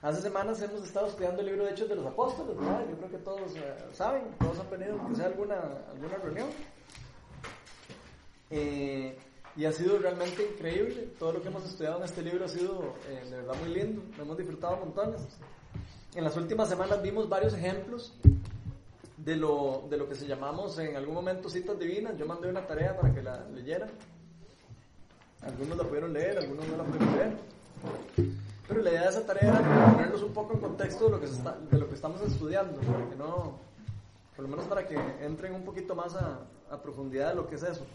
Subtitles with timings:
[0.00, 2.84] Hace semanas hemos estado estudiando el libro de Hechos de los Apóstoles, ¿verdad?
[2.88, 6.48] Yo creo que todos eh, saben, todos han venido, aunque sea alguna, alguna reunión.
[8.48, 9.18] Eh,
[9.56, 11.08] y ha sido realmente increíble.
[11.18, 14.02] Todo lo que hemos estudiado en este libro ha sido eh, de verdad muy lindo.
[14.16, 15.20] Lo hemos disfrutado montones.
[16.14, 18.14] En las últimas semanas vimos varios ejemplos
[19.16, 22.16] de lo, de lo que se llamamos en algún momento citas divinas.
[22.16, 23.90] Yo mandé una tarea para que la leyeran.
[25.42, 28.47] Algunos la pudieron leer, algunos no la pudieron leer.
[28.68, 31.26] Pero la idea de esa tarea era ponernos un poco en contexto de lo que,
[31.26, 33.58] está, de lo que estamos estudiando, para que no,
[34.36, 37.54] por lo menos para que entren un poquito más a, a profundidad de lo que
[37.54, 37.86] es eso.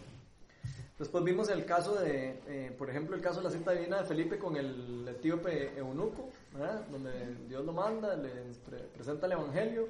[0.98, 4.04] Después vimos el caso de, eh, por ejemplo, el caso de la cita divina de
[4.04, 6.28] Felipe con el etíope eunuco,
[6.90, 8.30] donde Dios lo manda, le
[8.94, 9.88] presenta el evangelio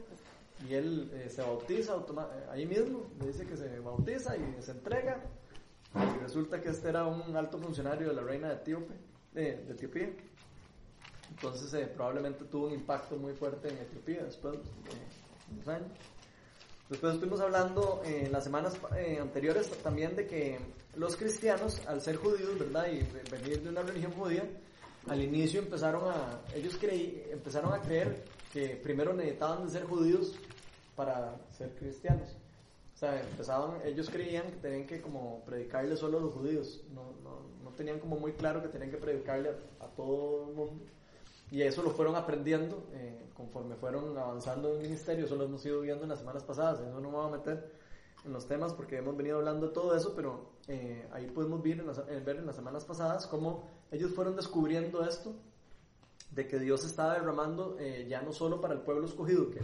[0.67, 4.71] y él eh, se bautiza eh, ahí mismo, le dice que se bautiza y se
[4.71, 5.21] entrega.
[5.95, 8.95] Y resulta que este era un alto funcionario de la reina de, Etíope,
[9.35, 10.09] de Etiopía.
[11.31, 15.91] Entonces probablemente tuvo un impacto muy fuerte en Etiopía después de unos años.
[16.89, 18.75] Después estuvimos hablando en las semanas
[19.21, 20.59] anteriores también de que
[20.97, 22.87] los cristianos, al ser judíos, ¿verdad?
[22.93, 24.45] Y venir de una religión judía,
[25.09, 30.35] al inicio empezaron a, ellos creí, empezaron a creer que primero necesitaban de ser judíos
[30.95, 32.29] para ser cristianos.
[32.95, 36.81] O sea, empezaban, ellos creían que tenían que como predicarle solo a los judíos.
[36.95, 40.85] No, no, no tenían como muy claro que tenían que predicarle a, todo el mundo.
[41.55, 45.25] Y eso lo fueron aprendiendo eh, conforme fueron avanzando en el ministerio.
[45.25, 46.81] Eso lo hemos ido viendo en las semanas pasadas.
[46.81, 47.71] Eso no me voy a meter
[48.25, 51.79] en los temas porque hemos venido hablando de todo eso, pero eh, ahí podemos ver
[51.79, 55.33] en, las, ver en las semanas pasadas cómo ellos fueron descubriendo esto,
[56.33, 59.61] de que Dios estaba derramando eh, ya no solo para el pueblo escogido, que,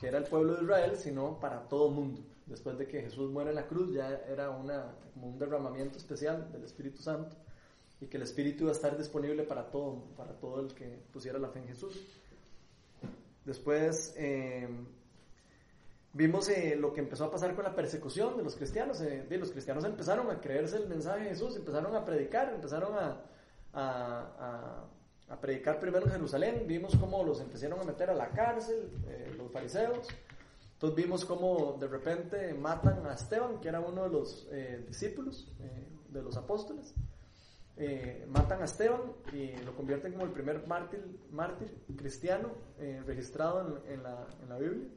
[0.00, 2.22] que era el pueblo de Israel, sino para todo el mundo.
[2.46, 6.50] Después de que Jesús muere en la cruz, ya era una, como un derramamiento especial
[6.50, 7.36] del Espíritu Santo
[8.00, 11.38] y que el Espíritu iba a estar disponible para todo, para todo el que pusiera
[11.38, 12.00] la fe en Jesús.
[13.44, 14.68] Después eh,
[16.16, 19.02] Vimos eh, lo que empezó a pasar con la persecución de los cristianos.
[19.02, 23.20] Eh, los cristianos empezaron a creerse el mensaje de Jesús, empezaron a predicar, empezaron a,
[25.28, 26.64] a, predicar primero en Jerusalén.
[26.66, 30.08] Vimos cómo los empezaron a meter a la cárcel, eh, los fariseos.
[30.72, 34.48] Entonces vimos cómo de repente matan a Esteban, que era uno de los
[34.88, 35.52] discípulos
[36.08, 36.94] de los apóstoles.
[38.28, 42.50] Matan a Esteban y lo convierten como el primer mártir, mártir cristiano
[43.04, 44.88] registrado en, la, Biblia.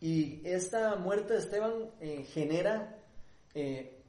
[0.00, 3.02] Y esta muerte de Esteban eh, genera
[3.54, 4.00] eh,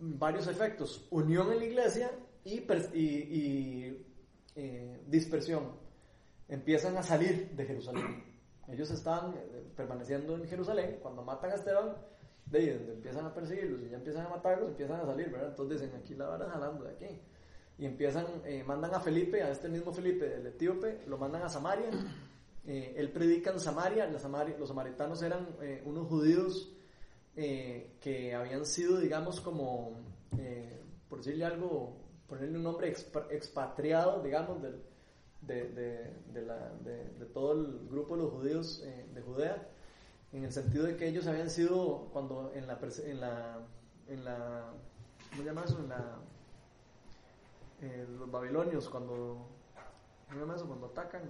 [0.00, 2.10] varios efectos, unión en la iglesia
[2.44, 2.58] y,
[2.92, 4.06] y,
[4.54, 5.72] eh, dispersión.
[6.48, 8.24] Empiezan a salir de Jerusalén.
[8.68, 9.34] Ellos estaban
[9.76, 11.96] permaneciendo en Jerusalén, cuando matan a Esteban,
[12.50, 15.50] de ahí empiezan a perseguirlos y ya empiezan a matarlos, empiezan a salir, ¿verdad?
[15.50, 17.20] Entonces dicen, aquí la vara jalando de aquí.
[17.78, 18.26] Y empiezan,
[18.66, 21.90] mandan a Felipe, a este mismo Felipe, el etíope, lo mandan a Samaria
[22.66, 24.22] eh, él predica en Samaria, los
[24.68, 26.70] samaritanos eran eh, unos judíos
[27.34, 29.98] eh, que habían sido, digamos, como,
[31.08, 31.96] por decirle algo,
[32.28, 32.94] ponerle un nombre
[33.30, 34.78] expatriado, digamos, de,
[37.32, 38.84] todo el grupo de los judíos
[39.14, 39.66] de Judea,
[40.32, 42.78] en el sentido de que ellos habían sido, cuando en la,
[44.08, 44.70] en la,
[45.30, 45.78] ¿cómo se llama eso?
[45.80, 46.18] En la,
[48.18, 49.46] los babilonios, cuando,
[50.26, 50.66] ¿cómo se llama eso?
[50.66, 51.22] Cuando atacan,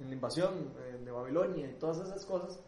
[0.00, 2.58] en la invasión eh, de Babilonia y todas esas cosas,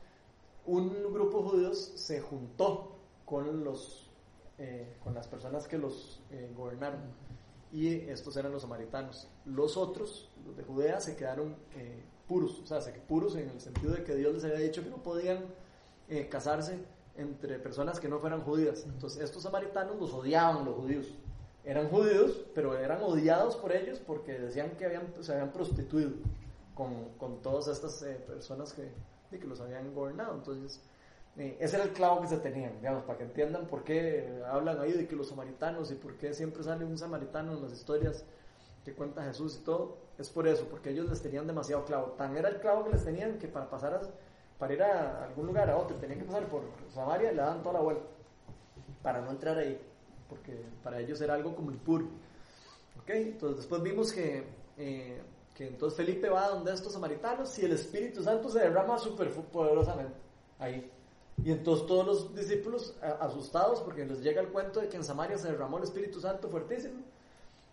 [0.67, 4.11] un grupo de judíos se juntó con, los,
[4.59, 7.01] eh, con las personas que los eh, gobernaron.
[7.73, 9.29] Y estos eran los samaritanos.
[9.47, 11.57] Los otros, los de Judea, se quedaron
[12.33, 12.61] puros.
[12.61, 15.03] O sea, se puros en el sentido de que Dios les había dicho que no
[15.03, 15.45] podían
[16.31, 16.79] casarse
[17.17, 18.85] entre personas que no fueran judías.
[18.87, 21.13] Entonces, estos samaritanos los odiaban los judíos.
[21.65, 26.11] Eran judíos, pero eran odiados por ellos porque decían que habían, se habían prostituido
[26.75, 28.91] con, con todas estas eh, personas que,
[29.39, 30.35] que los habían gobernado.
[30.35, 30.81] Entonces,
[31.37, 34.81] eh, ese era el clavo que se tenían, digamos, para que entiendan por qué hablan
[34.81, 38.25] ahí de que los samaritanos y por qué siempre sale un samaritano en las historias
[38.85, 39.97] que cuenta Jesús y todo.
[40.19, 42.13] Es por eso, porque ellos les tenían demasiado clavo.
[42.19, 44.01] Tan era el clavo que les tenían que para pasar a,
[44.59, 47.63] para ir a algún lugar a otro, tenían que pasar por Samaria y le daban
[47.63, 48.05] toda la vuelta
[49.03, 49.81] para no entrar ahí,
[50.29, 52.07] porque para ellos era algo como impuro.
[53.01, 53.11] ¿Ok?
[53.11, 54.45] Entonces después vimos que
[54.77, 55.21] eh,
[55.55, 59.31] que entonces Felipe va a donde estos samaritanos y el Espíritu Santo se derrama súper
[59.31, 60.15] poderosamente
[60.59, 60.91] ahí.
[61.45, 65.37] Y entonces todos los discípulos asustados porque les llega el cuento de que en Samaria
[65.39, 67.01] se derramó el Espíritu Santo fuertísimo.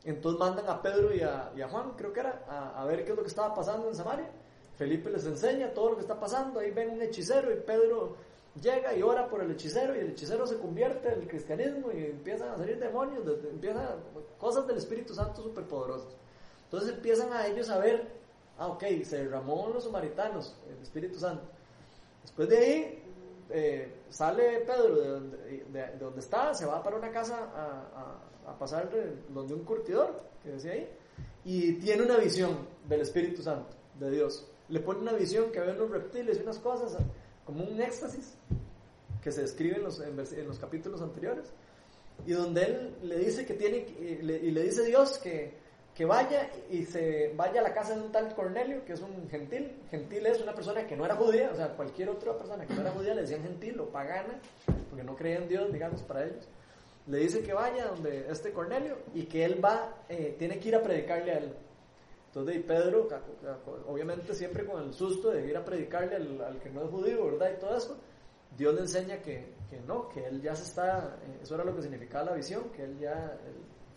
[0.03, 2.43] Entonces mandan a Pedro y a, Juan, creo que era,
[2.75, 4.29] a, ver qué es lo que estaba pasando en Samaria.
[4.77, 6.59] Felipe les enseña todo lo que está pasando.
[6.59, 8.15] Ahí ven un hechicero y Pedro
[8.61, 12.05] llega y ora por el hechicero y el hechicero se convierte en el cristianismo y
[12.05, 13.87] empiezan a salir demonios, empiezan
[14.37, 16.15] cosas del Espíritu Santo súper poderosas.
[16.65, 18.07] Entonces empiezan a ellos a ver,
[18.57, 21.43] ah, ok, se derramó los samaritanos el Espíritu Santo.
[22.21, 23.08] Después de ahí,
[23.49, 27.49] eh, sale Pedro de donde, de, donde, está, se va para una casa
[28.45, 28.89] a, pasar
[29.29, 30.89] donde un curtidor, que decía ahí,
[31.45, 34.47] y tiene una visión del Espíritu Santo, de Dios.
[34.69, 36.97] Le pone una visión que ve unos reptiles y unas cosas,
[37.45, 38.35] como un éxtasis,
[39.21, 41.51] que se describe en los, en, los capítulos anteriores,
[42.25, 43.85] y donde él le dice que tiene,
[44.21, 45.53] le, y le dice Dios que,
[45.99, 49.27] que vaya y se vaya a la casa de un tal Cornelio, que es un
[49.29, 49.69] gentil.
[49.91, 52.79] Gentil es una persona que no era judía, o sea, cualquier otra persona que no
[52.79, 54.39] era judía le decían gentil o pagana,
[54.89, 56.47] porque no creían en Dios, digamos, para ellos.
[57.05, 60.75] Le dice que vaya donde este Cornelio y que él va, eh, tiene que ir
[60.77, 61.53] a predicarle a él.
[62.27, 63.09] Entonces, y Pedro,
[63.85, 67.51] obviamente siempre con el susto de ir a predicarle al, que no es judío, ¿verdad?
[67.57, 67.97] Y todo eso,
[68.55, 71.75] Dios le enseña que, que, no, que él ya se está, eh, eso era lo
[71.75, 73.37] que significaba la visión, que él ya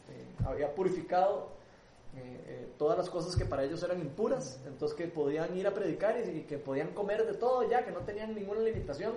[0.09, 1.62] eh, había purificado
[2.15, 5.73] eh, eh, todas las cosas que para ellos eran impuras, entonces que podían ir a
[5.73, 9.15] predicar y, que podían comer de todo ya, que no tenían ninguna limitación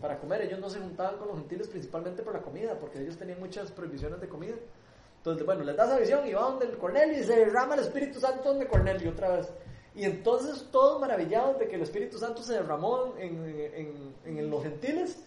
[0.00, 0.42] para comer.
[0.42, 3.72] Ellos no se juntaban con los gentiles principalmente por la comida, porque ellos tenían muchas
[3.72, 4.54] prohibiciones de comida.
[5.18, 7.80] Entonces, bueno, les da esa visión y va donde el Cornelio y se derrama el
[7.80, 9.52] Espíritu Santo donde Cornelio otra vez.
[9.96, 15.24] Y entonces todos maravillados de que el Espíritu Santo se derramó en, los gentiles.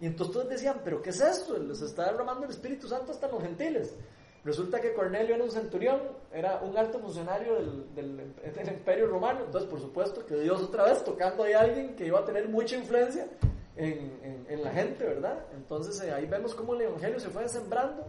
[0.00, 1.58] Y entonces todos decían, pero ¿qué es esto?
[1.58, 3.94] Les está derramando el Espíritu Santo hasta los gentiles.
[4.44, 6.00] Resulta que Cornelio era un centurión,
[6.32, 11.04] era un alto funcionario del, del, imperio romano, entonces por supuesto que Dios otra vez
[11.04, 13.28] tocando ahí a alguien que iba a tener mucha influencia
[13.76, 15.44] en, en, la gente, ¿verdad?
[15.54, 18.04] Entonces eh, ahí vemos cómo el Evangelio se fue sembrando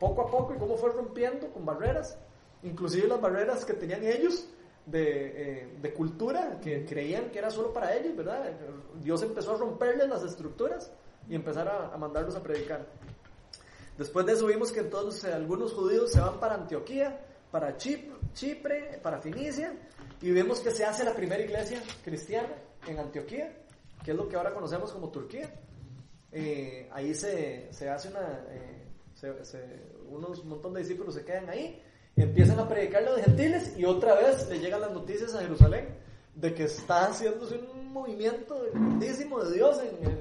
[0.00, 2.18] poco a poco y cómo fue rompiendo con barreras,
[2.64, 4.48] inclusive las barreras que tenían ellos
[4.86, 8.50] de, eh, de cultura, que creían que era solo para ellos, ¿verdad?
[9.00, 10.90] Dios empezó a romperles las estructuras
[11.28, 12.86] y empezar a mandarlos a predicar.
[13.98, 17.18] Después de eso vimos que entonces algunos judíos se van para Antioquía,
[17.50, 19.74] para Chipre, para Finicia,
[20.20, 22.54] y vemos que se hace la primera iglesia cristiana
[22.86, 23.56] en Antioquía,
[24.04, 25.50] que es lo que ahora conocemos como Turquía.
[26.30, 28.86] Eh, ahí se, se, hace una, eh,
[30.08, 31.82] unos montón de discípulos se quedan ahí,
[32.14, 35.86] empiezan a predicar a los gentiles, y otra vez le llegan las noticias a Jerusalén
[36.36, 39.80] de que está haciéndose un movimiento grandísimo de Dios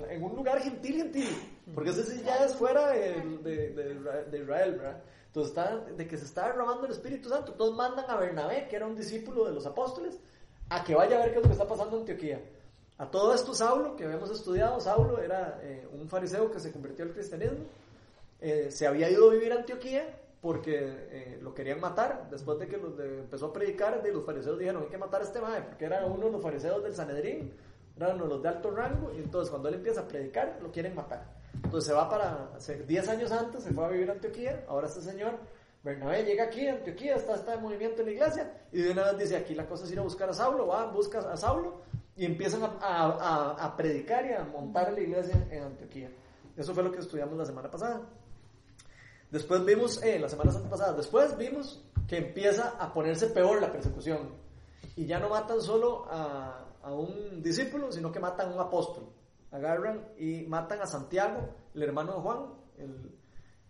[0.10, 1.30] en, un lugar gentil, gentil.
[1.74, 5.04] Porque ese sí ya es fuera de, de, de, Israel, ¿verdad?
[5.28, 7.54] Entonces de que se está derramando el Espíritu Santo.
[7.54, 10.18] Todos mandan a Bernabé, que era un discípulo de los apóstoles,
[10.70, 12.42] a que vaya a ver qué es lo que está pasando en Antioquía.
[12.98, 17.04] A todo esto Saulo, que habíamos estudiado, Saulo era eh, un fariseo que se convirtió
[17.04, 17.66] al cristianismo,
[18.40, 20.08] eh, se había ido a vivir a Antioquía
[20.42, 22.28] porque eh, lo querían matar.
[22.30, 25.22] Después de que los de, empezó a predicar, de los fariseos dijeron, hay que matar
[25.22, 27.54] a este mae, porque era uno de los fariseos del Sanedrín,
[27.96, 30.72] eran uno de los de alto rango, y entonces cuando él empieza a predicar, lo
[30.72, 31.26] quieren matar.
[31.56, 32.52] Entonces se va para,
[32.88, 35.40] 10 años antes, se fue a vivir a Antioquía, ahora este señor,
[35.84, 39.18] Bernabé, llega aquí a Antioquía, está este movimiento en la iglesia, y de una vez
[39.18, 41.82] dice, aquí la cosa es ir a buscar a Saulo, va, busca a Saulo,
[42.16, 46.10] y empiezan a, a, a predicar y a montar la iglesia en Antioquía.
[46.56, 48.02] Eso fue lo que estudiamos la semana pasada.
[49.32, 54.30] Después vimos, eh, la semana pasada, después vimos que empieza a ponerse peor la persecución.
[54.96, 59.10] Y ya no matan solo a, un discípulo, sino que matan a un apóstol.
[59.52, 62.54] Agarran y matan a Santiago, el hermano de Juan,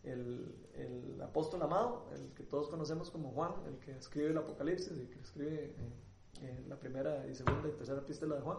[0.03, 5.07] el, apóstol amado, el que todos conocemos como Juan, el que escribe el Apocalipsis y
[5.07, 5.73] que escribe eh,
[6.41, 8.57] eh, la primera y segunda y tercera epístola de Juan.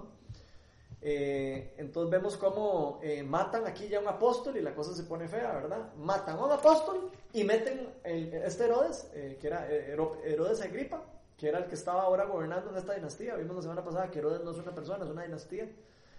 [1.02, 5.28] Eh, entonces vemos cómo eh, matan aquí ya un apóstol y la cosa se pone
[5.28, 5.94] fea, ¿verdad?
[5.96, 11.02] Matan a un apóstol y meten el, este Herodes, eh, que era Herodes Agripa,
[11.36, 13.36] que era el que estaba ahora gobernando en esta dinastía.
[13.36, 15.68] Vimos la semana pasada que Herodes no es una persona, es una dinastía.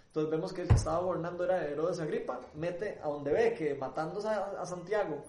[0.06, 3.74] Entonces vemos que el que estaba gobernando era Herodes Agripa, mete a donde ve que
[3.74, 5.22] matándose a, a Santiago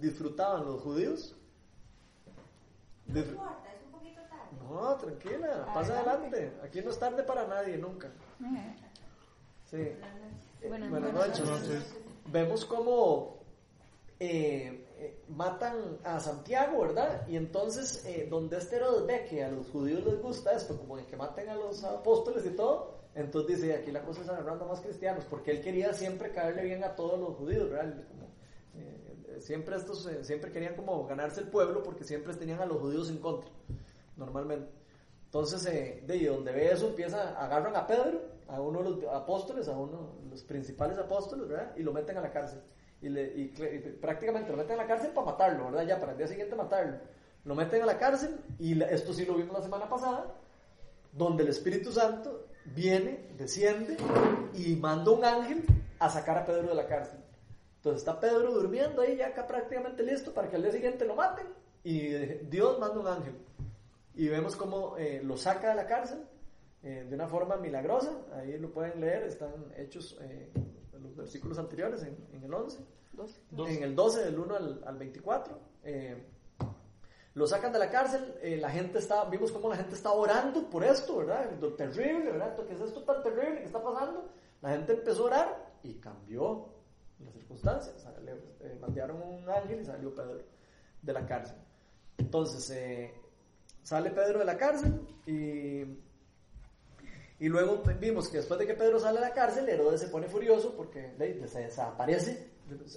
[0.00, 1.36] disfrutaban los judíos.
[3.06, 3.63] Disfr
[4.70, 6.52] no, tranquila, pasa adelante.
[6.62, 8.10] Aquí no es tarde para nadie, nunca.
[9.64, 9.92] Sí.
[10.68, 11.44] Buenas, Buenas noches.
[11.44, 11.94] noches.
[12.26, 13.38] Vemos cómo
[14.18, 17.26] eh, eh, matan a Santiago, ¿verdad?
[17.28, 20.96] Y entonces, eh, donde este Herodes ve que a los judíos les gusta esto, como
[20.96, 24.66] de que maten a los apóstoles y todo, entonces dice, aquí la cosa es agarrando
[24.66, 27.94] más cristianos, porque él quería siempre caerle bien a todos los judíos, ¿verdad?
[28.08, 28.28] Como,
[28.76, 33.10] eh, siempre estos, siempre querían como ganarse el pueblo porque siempre tenían a los judíos
[33.10, 33.50] en contra
[34.16, 34.70] normalmente.
[35.26, 39.68] Entonces, eh, de donde ve eso, empieza, agarran a Pedro, a uno de los apóstoles,
[39.68, 41.72] a uno de los principales apóstoles, ¿verdad?
[41.76, 42.60] Y lo meten a la cárcel.
[43.00, 45.86] Y, le, y, y, prácticamente lo meten a la cárcel para matarlo, ¿verdad?
[45.86, 46.98] Ya para el día siguiente matarlo.
[47.44, 50.34] Lo meten a la cárcel, y la, esto sí lo vimos la semana pasada,
[51.12, 53.96] donde el Espíritu Santo viene, desciende
[54.54, 55.64] y manda un ángel
[55.98, 57.18] a sacar a Pedro de la cárcel.
[57.76, 61.14] Entonces está Pedro durmiendo ahí, ya acá prácticamente listo para que al día siguiente lo
[61.14, 61.46] maten
[61.82, 62.14] Y
[62.48, 63.34] Dios manda un ángel.
[64.14, 66.24] Y vemos cómo eh, lo saca de la cárcel
[66.82, 68.12] eh, de una forma milagrosa.
[68.34, 70.52] Ahí lo pueden leer, están hechos eh,
[71.00, 72.78] los versículos anteriores, en, en el 11.
[73.12, 73.76] 12.
[73.76, 75.58] En el 12, del 1 al, al 24.
[77.34, 80.82] lo sacan de la cárcel, la gente está, vimos cómo la gente está orando por
[80.82, 81.50] esto, ¿verdad?
[81.60, 82.56] Lo terrible, ¿verdad?
[82.66, 84.28] ¿Qué es esto tan terrible que está pasando?
[84.62, 86.74] La gente empezó a orar y cambió
[87.20, 88.06] las circunstancias.
[88.24, 90.42] Le mandaron un ángel y salió Pedro
[91.02, 91.56] de la cárcel.
[92.16, 93.12] Entonces, eh,
[93.84, 95.82] sale Pedro de la cárcel y,
[97.38, 100.26] y luego vimos que después de que Pedro sale de la cárcel, Herodes se pone
[100.26, 101.14] furioso porque
[101.46, 102.52] se desaparece.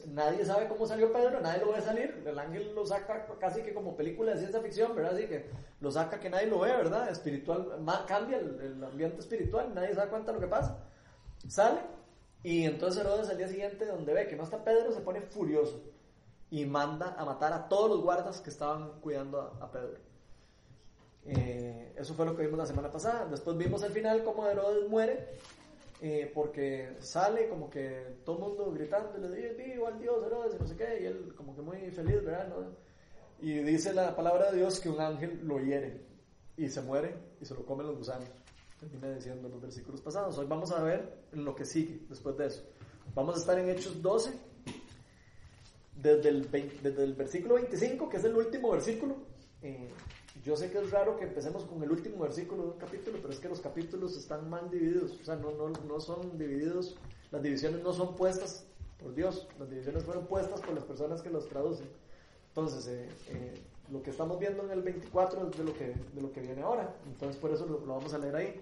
[0.07, 2.23] Nadie sabe cómo salió Pedro, nadie lo ve salir.
[2.25, 5.13] El ángel lo saca casi que como película de ciencia ficción, ¿verdad?
[5.13, 5.45] Así que
[5.81, 7.09] lo saca que nadie lo ve, ¿verdad?
[7.09, 7.77] Espiritual,
[8.07, 10.83] cambia el, ambiente espiritual, nadie se da cuenta de lo que pasa.
[11.47, 11.81] Sale
[12.43, 15.83] y entonces Herodes al día siguiente, donde ve que no está Pedro, se pone furioso
[16.49, 19.97] y manda a matar a todos los guardas que estaban cuidando a, Pedro.
[21.27, 23.25] Eh, eso fue lo que vimos la semana pasada.
[23.25, 25.27] Después vimos al final cómo Herodes muere,
[26.01, 30.55] eh, porque sale como que todo el mundo gritando, le dice, vivo al Dios Herodes,
[30.55, 32.47] y no sé qué, y él como que muy feliz, ¿verdad?
[33.41, 36.01] Y dice la palabra de Dios que un ángel lo hiere,
[36.55, 38.29] y se muere, y se lo comen los gusanos.
[38.79, 40.37] Termina diciendo los versículos pasados.
[40.37, 42.63] Hoy vamos a ver lo que sigue después de eso.
[43.15, 44.31] Vamos a estar en Hechos 12,
[45.95, 49.15] desde el, desde el versículo 25, que es el último versículo.
[49.63, 49.89] Eh,
[50.43, 53.33] yo sé que es raro que empecemos con el último versículo de un capítulo, pero
[53.33, 56.97] es que los capítulos están mal divididos, o sea, no, no, no son divididos,
[57.31, 58.65] las divisiones no son puestas
[58.99, 61.87] por Dios, las divisiones fueron puestas por las personas que los traducen.
[62.49, 63.53] Entonces, eh, eh,
[63.91, 66.61] lo que estamos viendo en el 24 es de lo que, de lo que viene
[66.61, 68.61] ahora, entonces por eso lo, lo vamos a leer ahí.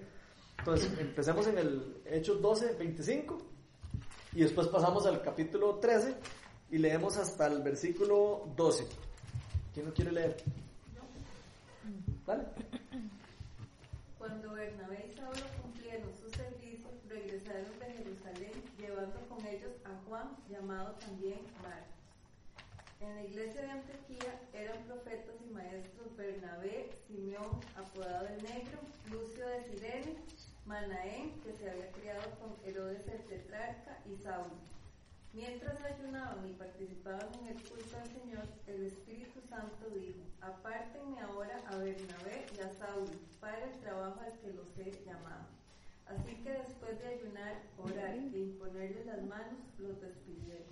[0.59, 3.37] Entonces, empecemos en el Hechos 12, 25,
[4.33, 6.15] y después pasamos al capítulo 13,
[6.71, 8.87] y leemos hasta el versículo 12.
[9.73, 10.37] ¿Quién no quiere leer?
[14.17, 20.35] Cuando Bernabé y Saulo cumplieron su servicio, regresaron de Jerusalén llevando con ellos a Juan,
[20.49, 21.93] llamado también Marcos.
[22.99, 28.79] En la iglesia de Antioquía eran profetas y maestros Bernabé, Simeón, apodado el Negro,
[29.11, 30.15] Lucio de Sirene,
[30.65, 34.74] Manaén, que se había criado con Herodes el tetrarca, y Saulo.
[35.35, 41.59] Mientras ayunaban y participaban en el culto al Señor, el Espíritu Santo dijo, apártenme ahora
[41.67, 43.11] a Bernabé y a Saulo
[43.41, 45.43] para el trabajo al que los he llamado.
[46.07, 50.71] Así que después de ayunar, orar e imponerles las manos, los despidieron.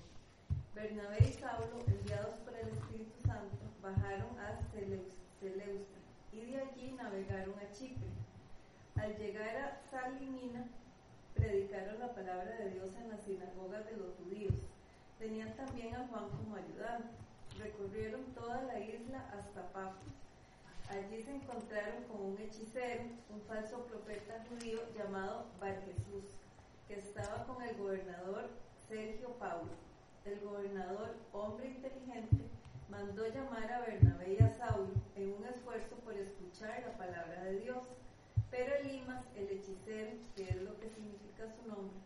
[0.73, 5.99] Bernabé y Saulo, enviados por el Espíritu Santo, bajaron a Seleucia
[6.31, 8.07] y de allí navegaron a Chipre.
[8.95, 10.65] Al llegar a Salimina,
[11.35, 14.53] predicaron la palabra de Dios en las sinagogas de los judíos.
[15.19, 17.15] Tenían también a Juan como ayudante.
[17.59, 20.13] Recorrieron toda la isla hasta Pafos.
[20.89, 26.25] Allí se encontraron con un hechicero, un falso profeta judío llamado Bar Jesús,
[26.87, 28.49] que estaba con el gobernador
[28.87, 29.71] Sergio Paulo.
[30.25, 32.37] El gobernador, hombre inteligente,
[32.89, 37.59] mandó llamar a Bernabé y a Saulo en un esfuerzo por escuchar la palabra de
[37.59, 37.83] Dios.
[38.53, 41.97] Pero Elimas, el hechicero, que es lo que significa su nombre,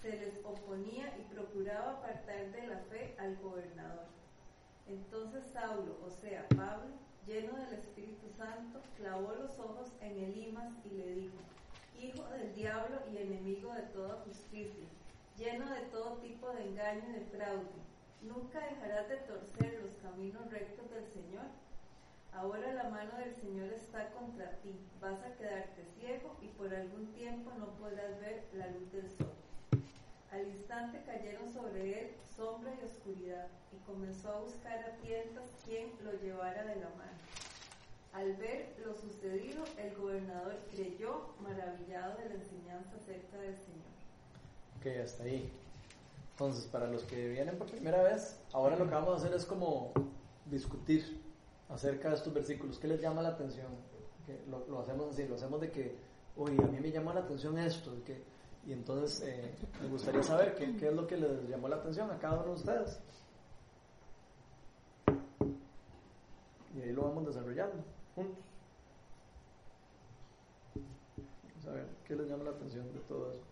[0.00, 4.06] se les oponía y procuraba apartar de la fe al gobernador.
[4.88, 6.90] Entonces Saulo, o sea, Pablo,
[7.24, 11.38] lleno del Espíritu Santo, clavó los ojos en Elimas y le dijo,
[11.96, 14.88] Hijo del diablo y enemigo de toda justicia,
[15.38, 17.78] lleno de todo tipo de engaño y de fraude,
[18.22, 21.46] ¿nunca dejarás de torcer los caminos rectos del Señor?
[22.32, 27.12] Ahora la mano del Señor está contra ti, vas a quedarte ciego y por algún
[27.12, 29.32] tiempo no podrás ver la luz del sol.
[30.30, 35.92] Al instante cayeron sobre él sombra y oscuridad y comenzó a buscar a tientas quien
[36.02, 37.12] lo llevara de la mano.
[38.14, 43.92] Al ver lo sucedido, el gobernador creyó maravillado de la enseñanza acerca del Señor.
[44.78, 45.50] Ok, hasta ahí.
[46.32, 49.46] Entonces, para los que vienen por primera vez, ahora lo que vamos a hacer es
[49.46, 49.92] como
[50.46, 51.21] discutir
[51.72, 52.78] acerca de estos versículos?
[52.78, 53.68] ¿Qué les llama la atención?
[54.48, 55.96] Lo, hacemos así, lo hacemos de que,
[56.36, 57.92] oye, a mí me llama la atención esto,
[58.64, 62.10] y entonces eh, me gustaría saber qué, qué es lo que les llamó la atención
[62.10, 63.00] a cada uno de ustedes.
[66.74, 68.44] Y ahí lo vamos desarrollando juntos.
[70.74, 73.51] Vamos a ver qué les llama la atención de todo eso.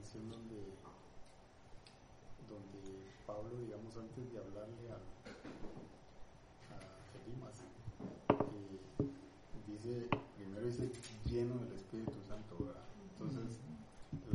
[0.00, 0.56] Donde,
[2.48, 2.80] donde
[3.26, 4.98] Pablo, digamos, antes de hablarle a,
[7.26, 7.62] rimas.
[9.68, 10.90] Y dice, primero dice
[11.26, 12.82] lleno del Espíritu Santo, ¿verdad?
[13.12, 13.58] Entonces,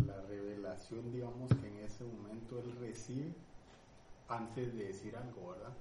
[0.06, 3.34] la revelación, digamos, que en ese momento él recibe
[4.30, 5.74] antes de decir algo, ¿verdad?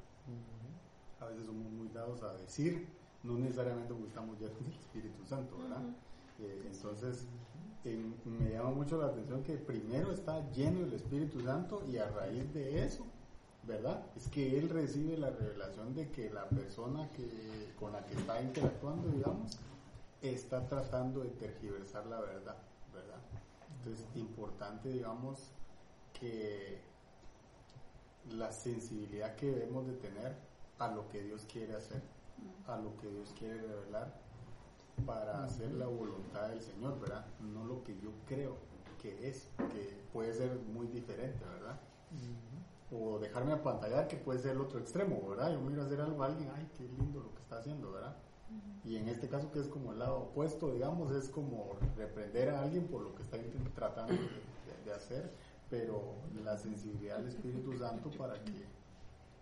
[1.20, 2.88] A veces somos muy dados a decir,
[3.22, 5.82] no necesariamente porque estamos llenos del Espíritu Santo, ¿verdad?
[6.40, 7.26] Eh, entonces,
[7.84, 12.52] me llama mucho la atención que primero está lleno del Espíritu Santo y a raíz
[12.54, 13.04] de eso,
[13.64, 14.06] ¿verdad?
[14.16, 18.40] Es que él recibe la revelación de que la persona que, con la que está
[18.40, 19.58] interactuando, digamos,
[20.22, 22.56] está tratando de tergiversar la verdad,
[22.94, 23.20] ¿verdad?
[23.78, 25.50] Entonces, importante, digamos,
[26.18, 26.80] que
[28.30, 30.34] la sensibilidad que debemos de tener
[30.78, 32.00] a lo que Dios quiere hacer,
[32.66, 34.23] a lo que Dios quiere revelar
[35.06, 37.26] para hacer la voluntad del Señor, ¿verdad?
[37.40, 38.56] No lo que yo creo
[39.00, 41.78] que es, que puede ser muy diferente, ¿verdad?
[42.90, 45.52] O dejarme apantallar, que puede ser el otro extremo, ¿verdad?
[45.52, 48.16] Yo miro hacer algo a alguien, ay, qué lindo lo que está haciendo, ¿verdad?
[48.84, 52.62] Y en este caso, que es como el lado opuesto, digamos, es como reprender a
[52.62, 53.38] alguien por lo que está
[53.74, 55.30] tratando de, de- de hacer,
[55.70, 58.64] pero la sensibilidad del Espíritu Santo para que,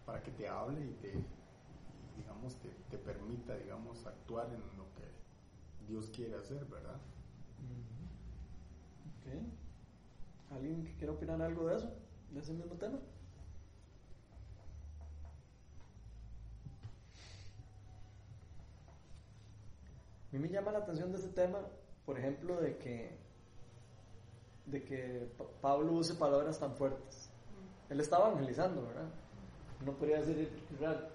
[0.06, 1.12] para que te hable y te,
[2.16, 4.62] digamos, te, te permita, digamos, actuar en
[5.92, 6.96] Dios quiere hacer, ¿verdad?
[9.20, 10.54] Ok.
[10.56, 11.92] ¿Alguien que quiera opinar algo de eso?
[12.30, 12.99] ¿De ese mismo tema?
[20.30, 21.58] A mí me llama la atención de ese tema,
[22.06, 23.11] por ejemplo, de que,
[24.66, 27.28] de que Pa- Pablo use palabras tan fuertes.
[27.90, 29.08] Él estaba evangelizando, ¿verdad?
[29.82, 30.49] Uno podría decir,
[30.80, 31.08] raro,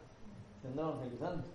[0.61, 1.47] se anda evangelizando.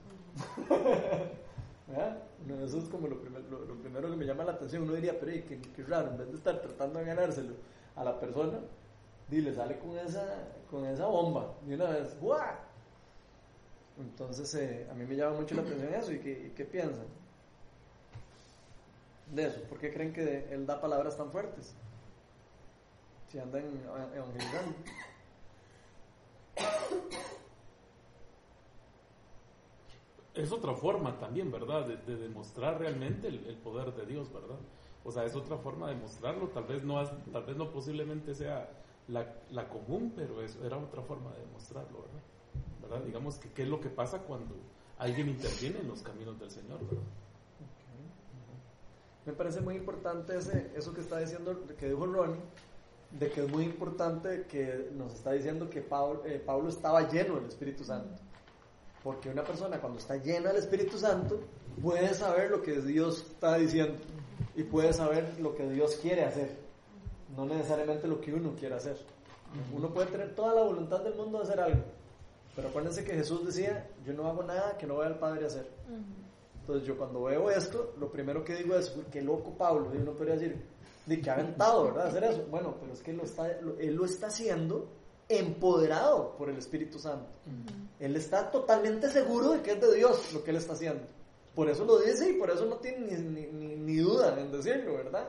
[2.47, 4.83] No, Eso es como lo, primer- lo, lo primero que me llama la atención.
[4.85, 7.55] Uno diría, pero qué, qué raro, en vez de estar tratando de ganárselo
[7.97, 8.59] a la persona,
[9.29, 10.25] dile, sale con esa,
[10.71, 12.19] con esa bomba de una vez.
[12.21, 12.41] ¡Guau!
[13.99, 16.13] Entonces, eh, a mí me llama mucho la atención eso.
[16.13, 17.05] ¿Y qué, piensan
[19.33, 19.61] de eso?
[19.69, 21.75] ¿Por qué creen que él da palabras tan fuertes?
[23.31, 24.75] Si andan eva- evangelizando.
[30.35, 31.87] Es otra forma también, ¿verdad?
[31.87, 34.59] De, de demostrar realmente el, poder de Dios, ¿verdad?
[35.05, 36.49] O sea, es otra forma de mostrarlo.
[36.49, 38.71] Tal vez no, tal vez no posiblemente sea
[39.09, 42.23] la, la común, pero es, era otra forma de demostrarlo, ¿verdad?
[42.83, 43.05] ¿verdad?
[43.05, 44.55] Digamos que qué es lo que pasa cuando
[44.99, 47.05] alguien interviene en los caminos del Señor, ¿verdad?
[49.25, 52.41] Me parece muy importante ese, eso que está diciendo, que dijo Ronnie,
[53.13, 57.37] de que es muy importante que nos está diciendo que Pablo, eh, Pablo estaba lleno
[57.37, 58.21] del Espíritu Santo.
[59.03, 61.41] Porque una persona cuando está llena del Espíritu Santo
[61.83, 63.99] puede saber lo que Dios está diciendo
[64.55, 66.57] y puede saber lo que Dios quiere hacer,
[67.37, 68.97] no necesariamente lo que uno quiere hacer.
[69.75, 71.83] Uno puede tener toda la voluntad del mundo de hacer algo,
[72.55, 75.47] pero acuérdense que Jesús decía, yo no hago nada que no vaya al Padre a
[75.49, 75.67] hacer.
[76.61, 79.97] Entonces yo cuando veo esto, lo primero que digo es, "Uy, qué loco Pablo, y
[79.99, 80.63] uno podría decir,
[81.07, 82.07] de que ha aventado, ¿verdad?
[82.07, 82.45] Hacer eso.
[82.49, 84.87] Bueno, pero es que lo está, lo- él lo está haciendo
[85.39, 87.27] empoderado por el Espíritu Santo.
[88.01, 91.03] Él está totalmente seguro de que es de Dios lo que él está haciendo.
[91.55, 94.51] Por eso lo dice y por eso no tiene ni, ni- ni- ni duda en
[94.51, 95.29] decirlo, ¿verdad?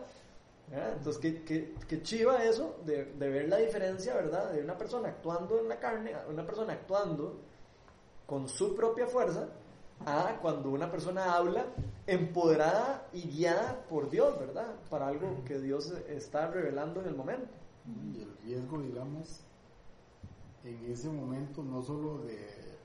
[0.69, 0.93] ¿Verdad?
[0.97, 4.51] Entonces, qué, qué- qué chiva eso de, de ver la diferencia, ¿verdad?
[4.53, 7.39] De una persona actuando en la carne, a una persona actuando
[8.25, 9.49] con su propia fuerza,
[10.05, 11.65] a cuando una persona habla
[12.07, 14.67] empoderada y guiada por Dios, ¿verdad?
[14.89, 17.49] Para algo que Dios está revelando en el momento.
[18.13, 19.41] Y el riesgo, digamos,
[20.63, 22.37] en ese momento, no solo de,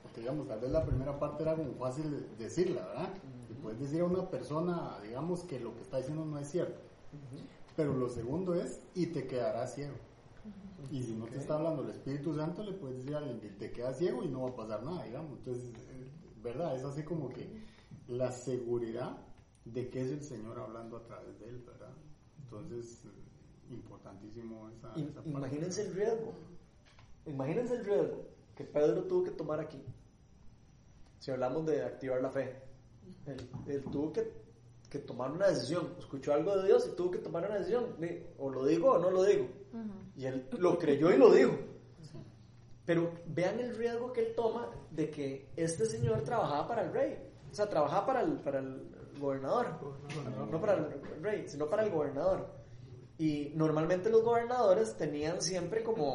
[0.02, 3.14] porque digamos, tal vez la primera parte era como fácil decirla, ¿verdad?
[3.50, 6.80] Y puedes decir a una persona, digamos, que lo que está diciendo no es cierto.
[7.76, 9.94] Pero lo segundo es, y te quedarás ciego.
[10.90, 13.50] Y si no te está hablando el Espíritu Santo, le puedes decir a alguien que
[13.50, 15.38] te quedas ciego y no va a pasar nada, digamos.
[15.38, 16.08] Entonces, eh,
[16.42, 16.76] ¿verdad?
[16.76, 17.48] Es así como que
[18.08, 19.18] la seguridad
[19.64, 21.92] de que es el Señor hablando a través de él, ¿verdad?
[22.42, 23.02] Entonces,
[23.70, 25.30] importantísimo esa, esa parte.
[25.30, 26.32] Imagínense el riesgo.
[27.28, 29.82] Imagínense el riesgo que Pedro tuvo que tomar aquí.
[31.18, 32.62] Si hablamos de activar la fe.
[33.26, 34.32] Él, él tuvo que,
[34.90, 35.94] que tomar una decisión.
[35.98, 37.96] Escuchó algo de Dios y tuvo que tomar una decisión.
[38.38, 39.46] O lo digo o no lo digo.
[40.16, 41.52] Y él lo creyó y lo dijo.
[42.84, 47.18] Pero vean el riesgo que él toma de que este señor trabajaba para el rey.
[47.50, 48.88] O sea, trabajaba para el, para el
[49.20, 49.66] gobernador.
[50.50, 52.57] No para el rey, sino para el gobernador.
[53.20, 56.14] Y normalmente los gobernadores tenían siempre como,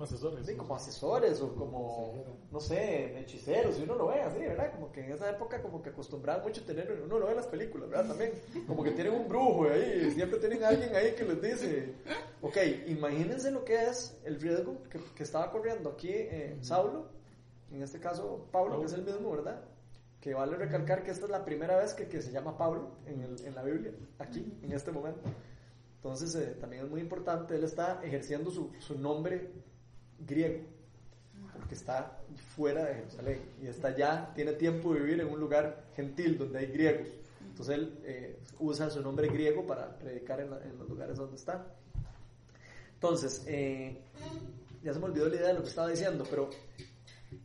[0.00, 0.46] Asesores.
[0.46, 4.72] sí, como asesores o como, no sé, hechiceros, si uno lo ve así, ¿verdad?
[4.72, 7.46] Como que en esa época como que acostumbraban mucho tener, uno lo ve en las
[7.46, 8.08] películas, ¿verdad?
[8.08, 8.32] También,
[8.66, 11.92] como que tienen un brujo ahí, siempre tienen alguien ahí que les dice,
[12.40, 17.08] ok, imagínense lo que es el riesgo que, que estaba corriendo aquí eh, Saulo,
[17.70, 19.60] en este caso Pablo, que es el mismo, ¿verdad?
[20.22, 23.22] que vale recalcar que esta es la primera vez que, que se llama Pablo en,
[23.22, 25.22] el- en la Biblia, aquí, en este momento.
[26.02, 29.50] Entonces, eh, también es muy importante, él está ejerciendo su, su nombre
[30.18, 30.64] griego,
[31.52, 32.18] porque está
[32.56, 36.60] fuera de Jerusalén y está ya, tiene tiempo de vivir en un lugar gentil donde
[36.60, 37.08] hay griegos.
[37.42, 41.66] Entonces, él eh, usa su nombre griego para predicar en, los lugares donde está.
[42.94, 44.00] Entonces, eh,
[44.82, 46.48] ya se me olvidó la idea de lo que estaba diciendo, pero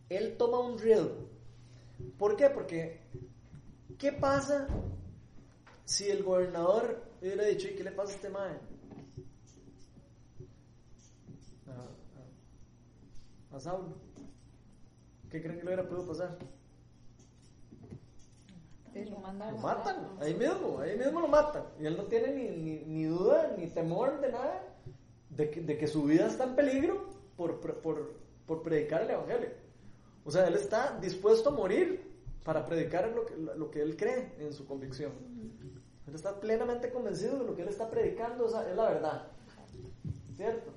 [0.07, 1.27] él toma un riesgo.
[2.17, 2.49] ¿Por qué?
[2.49, 3.01] Porque,
[3.97, 4.67] ¿qué pasa
[5.83, 8.51] si el gobernador hubiera dicho, ¿y qué le pasa a este mae?
[11.67, 13.95] A, a- a Saulo.
[15.29, 16.37] ¿Qué creen que le hubiera podido pasar?
[19.51, 21.63] Lo matan, ahí mismo, ahí mismo lo matan.
[21.79, 24.63] Y él no tiene ni, ni, ni duda, ni temor de nada,
[25.31, 28.13] de que, de que su vida está en peligro por, por, por,
[28.45, 29.49] por predicar el Evangelio.
[30.23, 32.09] O sea, él está dispuesto a morir
[32.45, 35.11] para predicar lo que, lo que él cree en su convicción.
[36.07, 39.27] Él está plenamente convencido de lo que él está predicando, o sea, es la verdad.
[40.35, 40.71] ¿Cierto?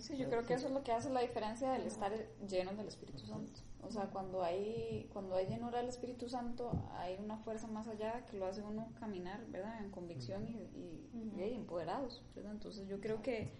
[0.00, 2.12] Sí, yo creo que eso es lo que hace la diferencia del estar
[2.48, 3.60] lleno del Espíritu Santo.
[3.82, 8.24] O sea, cuando hay, cuando hay llenura del Espíritu Santo, hay una fuerza más allá
[8.26, 9.82] que lo hace uno caminar, ¿verdad?
[9.82, 12.52] En convicción y, y- y empoderados, ¿verdad?
[12.52, 13.50] Entonces yo creo que,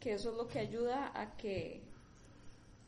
[0.00, 1.82] que eso es lo que ayuda a que,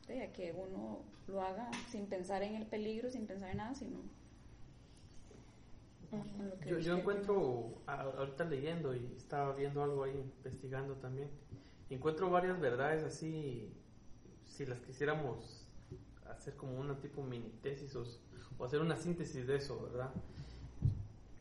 [0.07, 3.73] sí, a que uno lo haga sin pensar en el peligro, sin pensar en nada,
[3.75, 3.99] sino
[6.65, 11.29] Yo, encuentro, a- ahorita leyendo y estaba viendo algo ahí, investigando también,
[11.89, 13.71] encuentro varias verdades así,
[14.45, 15.65] si las quisiéramos
[16.29, 18.03] hacer como una tipo mini tesis o,
[18.57, 20.11] o hacer una síntesis de eso, ¿verdad?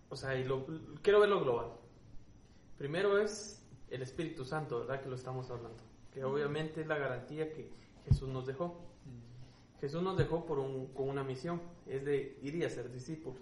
[0.09, 0.67] O sea, y lo,
[1.03, 1.69] quiero verlo global.
[2.79, 5.01] Primero es el Espíritu Santo, ¿verdad?
[5.03, 7.69] Que lo estamos hablando, que obviamente es la garantía que
[8.07, 8.81] Jesús nos dejó.
[9.81, 13.41] Jesús nos dejó por un, con una misión, es de ir y hacer discípulos.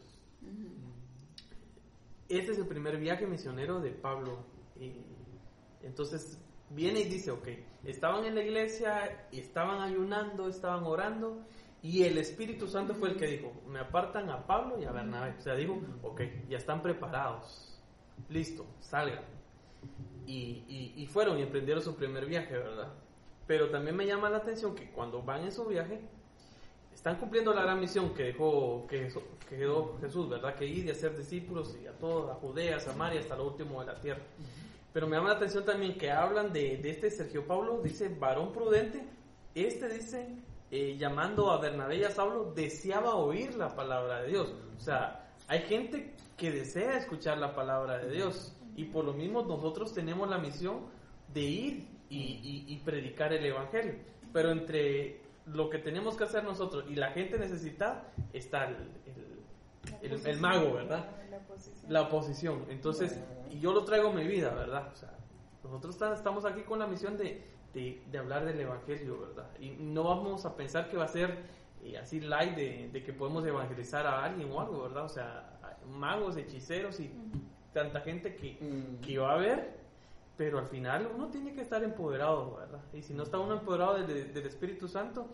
[2.28, 4.44] Este es el primer viaje misionero de Pablo.
[5.82, 6.38] Entonces
[6.70, 7.48] viene y dice, ok,
[7.84, 11.42] estaban en la iglesia, estaban ayunando, estaban orando,
[11.82, 15.34] y el Espíritu Santo fue el que dijo, me apartan a Pablo y a Bernabé.
[15.38, 17.80] O sea, dijo, ok, ya están preparados,
[18.28, 19.24] listo, salgan.
[20.26, 22.92] Y, y- y fueron y emprendieron su primer viaje, ¿verdad?
[23.46, 26.00] Pero también me llama la atención que cuando van en su viaje,
[26.98, 30.56] están cumpliendo la gran misión que dejó, que, Jesús- que dejó Jesús, ¿verdad?
[30.56, 33.80] Que ir y hacer discípulos y a toda a Judea, a Samaria, hasta lo último
[33.80, 34.20] de la tierra.
[34.92, 38.52] Pero me llama la atención también que hablan de, de este Sergio Pablo, dice varón
[38.52, 39.00] prudente.
[39.54, 40.26] Este dice,
[40.72, 44.52] eh, llamando a Bernabé y a Saulo, deseaba oír la palabra de Dios.
[44.76, 48.52] O sea, hay gente que desea escuchar la palabra de Dios.
[48.74, 50.80] Y por lo mismo nosotros tenemos la misión
[51.32, 53.94] de ir y, y- y predicar el Evangelio.
[54.32, 60.12] Pero entre lo que tenemos que hacer nosotros y la gente necesitada está el, el-
[60.12, 61.06] el- el mago, ¿verdad?
[61.30, 61.92] La posición.
[61.92, 62.64] la oposición.
[62.68, 63.18] Entonces,
[63.50, 64.88] y yo lo traigo a mi vida, ¿verdad?
[64.92, 65.10] O sea,
[65.64, 67.42] nosotros está- estamos aquí con la misión de,
[67.74, 69.48] de, de hablar del Evangelio, ¿verdad?
[69.60, 71.36] Y no vamos a pensar que va a ser
[71.82, 75.04] eh, así light de, de que podemos evangelizar a alguien o algo, ¿verdad?
[75.04, 77.10] O sea, magos, hechiceros y
[77.72, 79.00] tanta gente que, Mm.
[79.00, 79.77] que va a haber,
[80.38, 82.80] pero al final uno tiene que estar empoderado, ¿verdad?
[82.94, 85.26] Y si no está uno empoderado del, del Espíritu Santo,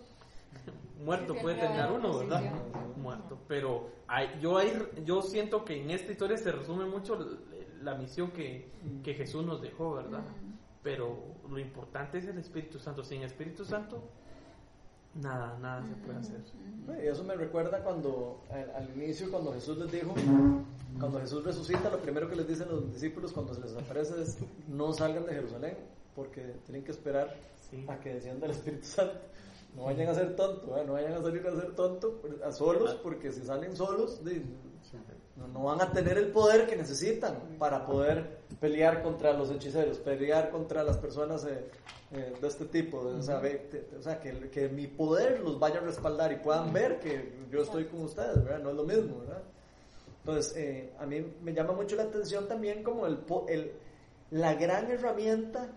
[1.04, 2.42] muerto puede terminar hay uno, ¿verdad?
[2.96, 3.38] Muerto.
[3.46, 4.72] Pero hay- yo, ahí,
[5.04, 7.18] yo siento que en esta historia se resume mucho
[7.82, 8.70] la misión que,
[9.04, 10.22] que Jesús nos dejó, ¿verdad?
[10.82, 13.04] Pero lo importante es el Espíritu Santo.
[13.04, 14.02] Sin Espíritu Santo,
[15.16, 16.40] nada, nada se puede hacer.
[17.02, 20.14] Y eso me recuerda cuando al, al inicio, cuando Jesús les dijo,
[20.98, 24.38] cuando Jesús resucita, lo primero que les dicen los discípulos cuando se les aparece es
[24.68, 25.76] no salgan de Jerusalén,
[26.14, 27.34] porque tienen que esperar
[27.70, 27.84] Sí.
[27.88, 29.14] a que descienda el Espíritu Santo.
[29.74, 30.84] No vayan a ser tontos, ¿eh?
[30.86, 32.12] no vayan a salir a ser tontos
[32.44, 34.20] a solos, porque si salen solos,
[35.36, 39.98] no, no van a tener el poder que necesitan para poder pelear contra los hechiceros,
[39.98, 41.64] pelear contra las personas eh,
[42.12, 42.98] eh, de este tipo.
[42.98, 46.36] O sea, ve- te- o sea, que, que mi poder los vaya a respaldar y
[46.36, 48.60] puedan ver que yo estoy con ustedes, ¿verdad?
[48.60, 49.42] No es lo mismo, ¿verdad?
[50.20, 53.72] Entonces, eh, a mí me llama mucho la atención también como el, po- el,
[54.30, 55.68] la gran herramienta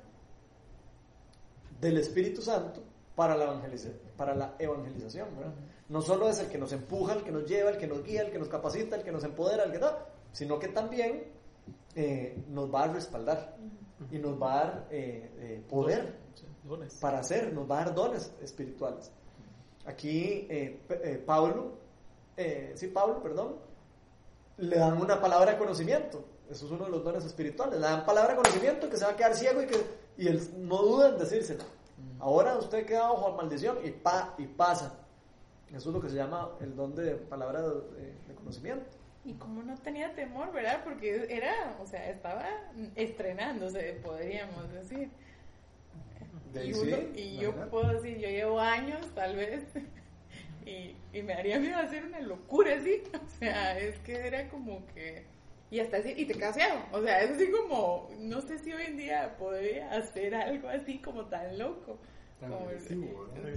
[1.82, 2.82] del Espíritu Santo
[3.16, 5.28] para la, evangeliza- para la evangelización.
[5.38, 5.54] ¿verdad?
[5.90, 8.22] No solo es el que nos empuja, el que nos lleva, el que nos guía,
[8.22, 9.90] el que nos capacita, el que nos empodera, el que no,
[10.32, 11.24] sino que también
[11.96, 13.56] eh, nos va a respaldar
[14.12, 16.28] y nos va a dar eh, eh, poder
[16.64, 16.96] Dones.
[16.96, 19.12] para hacer, nos va a dar dones espirituales.
[19.86, 20.46] Aquí
[21.26, 21.78] Pablo,
[22.76, 23.56] sí, Pablo, perdón,
[24.58, 26.26] le dan una palabra de conocimiento.
[26.50, 27.80] Eso es uno de los dones espirituales.
[27.80, 29.78] Le dan palabra de conocimiento que se va a quedar ciego y que
[30.18, 31.64] y él no duda en decírsela.
[32.20, 34.94] Ahora usted queda bajo maldición y pa y pasa.
[35.76, 38.86] Eso es lo que se llama el don de palabra de, de conocimiento.
[39.26, 40.82] Y como no tenía temor, ¿verdad?
[40.86, 42.46] Porque era, o sea, estaba
[42.96, 45.10] estrenándose, podríamos decir.
[46.54, 47.68] De Y, uno- sí, y yo ¿verdad?
[47.70, 49.64] puedo decir, yo llevo años tal vez,
[50.66, 53.04] y, y me haría miedo hacer una locura así.
[53.14, 55.26] O sea, es que era como que...
[55.70, 56.76] Y hasta así, y te quedas ciego.
[56.94, 61.00] O sea, es así como, no sé si hoy en día podría hacer algo así
[61.00, 62.00] como tan loco.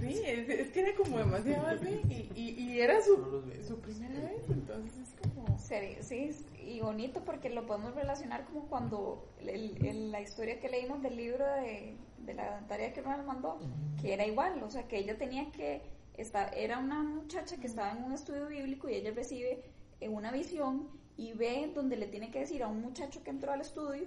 [0.01, 2.01] Sí, es, es que era como demasiado así.
[2.35, 5.57] Y, y, y era su, su primera vez, entonces es como...
[6.01, 6.31] Sí,
[6.65, 11.15] y bonito porque lo podemos relacionar como cuando el- el- la historia que leímos del
[11.15, 13.59] libro de, de la tarea que Ronald mandó,
[14.01, 15.81] que era igual, o sea, que ella tenía que,
[16.17, 19.63] esta, era una muchacha que estaba en un estudio bíblico y ella recibe
[19.99, 23.51] eh, una visión y ve donde le tiene que decir a un muchacho que entró
[23.51, 24.05] al estudio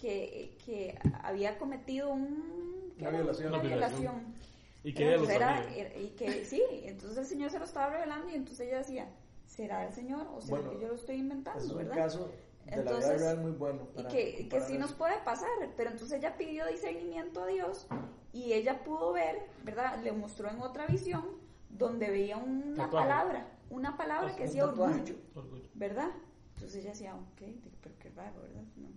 [0.00, 3.18] que, que había cometido un, ¿qué Una era?
[3.18, 3.52] violación.
[3.52, 4.00] Una violación.
[4.00, 4.34] violación.
[4.82, 5.76] Y que Era- ella lo pues era- sabía.
[5.86, 9.08] era- y que sí, entonces el Señor se lo estaba revelando y entonces ella decía,
[9.46, 11.94] ¿será el Señor o será Bueno, que yo lo estoy inventando, Es un verdad?
[11.96, 12.18] caso
[12.64, 13.88] de la vida Entonces, real muy bueno.
[13.92, 17.46] y para que, que comparar sí nos puede pasar, pero entonces ella pidió discernimiento a
[17.46, 17.86] Dios
[18.32, 20.02] y ella pudo ver, ¿verdad?
[20.02, 21.24] Le mostró en otra visión
[21.68, 23.08] donde veía una Tatuaje.
[23.08, 25.68] palabra, una palabra Ah, que decía orgullo, Orgullo.
[25.74, 26.08] ¿verdad?
[26.54, 27.42] Entonces ella decía, ok,
[27.82, 28.62] pero qué raro, ¿verdad?
[28.76, 28.88] No.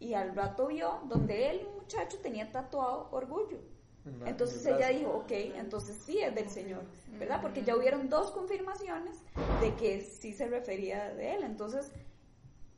[0.00, 3.58] Y al rato vio donde el muchacho tenía tatuado orgullo.
[4.26, 6.82] Entonces en el ella dijo, ok, entonces sí es del Señor,
[7.18, 7.42] ¿verdad?
[7.42, 9.22] Porque ya hubieron dos confirmaciones
[9.60, 11.42] de que sí se refería de Él.
[11.44, 11.92] Entonces,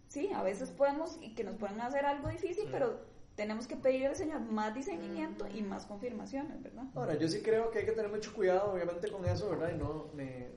[0.09, 2.98] sí, a veces podemos, y que nos pueden hacer algo difícil, pero
[3.37, 6.85] tenemos que pedirle al Señor más discernimiento y más confirmaciones, ¿verdad?
[6.96, 9.70] Ahora, yo sí creo que hay que tener mucho cuidado, obviamente, con eso, ¿verdad?
[9.72, 10.48] Y no, me-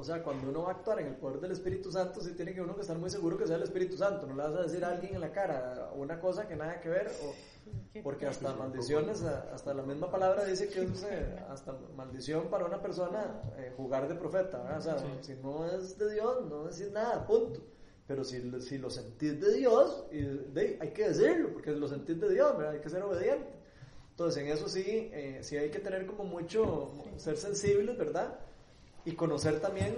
[0.00, 2.52] o sea, cuando uno va a actuar en el poder del Espíritu Santo, sí tiene
[2.54, 4.26] que uno que estar muy seguro que sea el Espíritu Santo.
[4.26, 6.88] No le vas a decir a alguien en la cara una cosa que nada que
[6.88, 7.32] ver, o,
[8.02, 12.64] porque hasta maldiciones, a- hasta la misma palabra dice que es eh, hasta maldición para
[12.64, 14.78] una persona eh, jugar de profeta, ¿verdad?
[14.78, 17.60] O sea, si no es de Dios, no decís nada, punto.
[18.06, 22.18] Pero si, si lo sentís de Dios, y de- hay que decirlo, porque lo sentís
[22.20, 22.72] de Dios, ¿verdad?
[22.74, 23.52] Hay que ser obediente.
[24.10, 24.82] Entonces, en eso sí,
[25.12, 28.38] eh, sí hay que tener como mucho, ser sensibles, ¿verdad?
[29.04, 29.96] Y conocer también,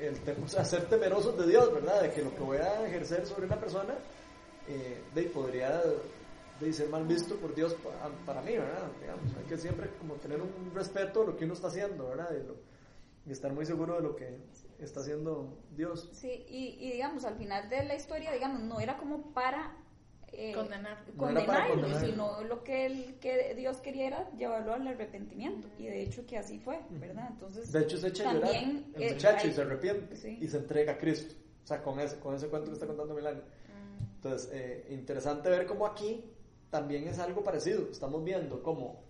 [0.00, 2.02] el, o sea, ser temerosos de Dios, ¿verdad?
[2.02, 3.94] De que lo que voy a ejercer sobre una persona,
[4.68, 5.82] eh, de, podría
[6.60, 8.88] de ser mal visto por Dios pa- para, mí, ¿verdad?
[9.00, 12.28] Digamos, hay que siempre como tener un respeto a lo que uno está haciendo, ¿verdad?
[12.32, 12.56] Y, lo-
[13.26, 14.36] y estar muy seguro de lo que
[14.80, 16.10] está haciendo Dios.
[16.12, 19.76] Sí, y, y digamos, al final de la historia, digamos, no era como para
[20.32, 21.04] eh, Condenar.
[21.08, 22.04] No condenarlo, condenar.
[22.06, 25.68] sino lo que, él, que Dios quería era llevarlo al arrepentimiento.
[25.78, 27.28] Y de hecho que así fue, ¿verdad?
[27.30, 30.16] Entonces, De hecho, se echa a llorar También, el eh, muchacho y hay- se arrepiente
[30.16, 30.38] sí.
[30.40, 31.34] y se entrega a Cristo.
[31.62, 33.36] O sea, con ese, con ese cuento que está contando Milán.
[33.36, 34.04] Mm.
[34.16, 36.24] Entonces, eh, interesante ver cómo aquí
[36.70, 37.88] también es algo parecido.
[37.90, 39.04] Estamos viendo cómo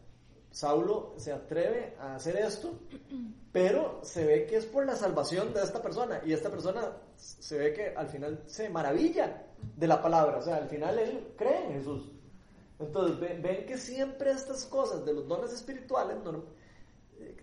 [0.51, 2.79] Saulo se atreve a hacer esto,
[3.53, 6.21] pero se ve que es por la salvación de esta persona.
[6.27, 9.47] Y esta persona se ve que al final se maravilla
[9.77, 10.39] de la palabra.
[10.39, 12.11] O sea, al final él cree en Jesús.
[12.79, 16.45] Entonces, ven, ven que siempre estas cosas de los dones espirituales, norm-
[17.21, 17.37] eh,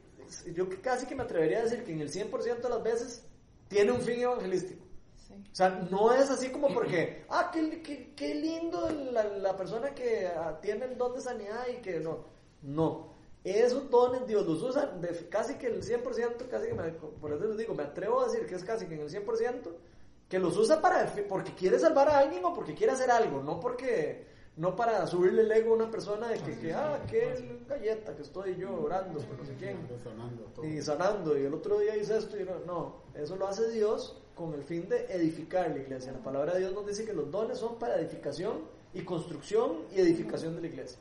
[0.54, 3.26] yo casi que me atrevería a decir que en el 100% de las veces
[3.68, 4.84] tiene un fin evangelístico.
[5.32, 9.94] O sea, no es así como porque, ah, qué, qué- qué lindo la, la persona
[9.94, 10.30] que
[10.62, 12.26] tiene el don de sanidad y que no.
[12.62, 13.14] No.
[13.46, 17.46] Esos dones Dios los usa de casi que el 100%, casi que me- por eso
[17.46, 19.72] les digo, me atrevo a decir que es casi que en el 100%,
[20.30, 23.60] que los usa para, porque quiere salvar a alguien o porque quiere hacer algo, no
[23.60, 28.16] porque, no para subirle el ego a una persona de que, que ah, qué galleta
[28.16, 29.78] que estoy yo orando por no sé quién
[30.64, 34.22] y sanando, y el otro día hice esto, y no, no, eso lo hace Dios
[34.36, 36.12] con el fin de edificar la iglesia.
[36.12, 38.62] La palabra de Dios nos dice que los dones son para edificación
[38.94, 41.00] y construcción y edificación de la iglesia.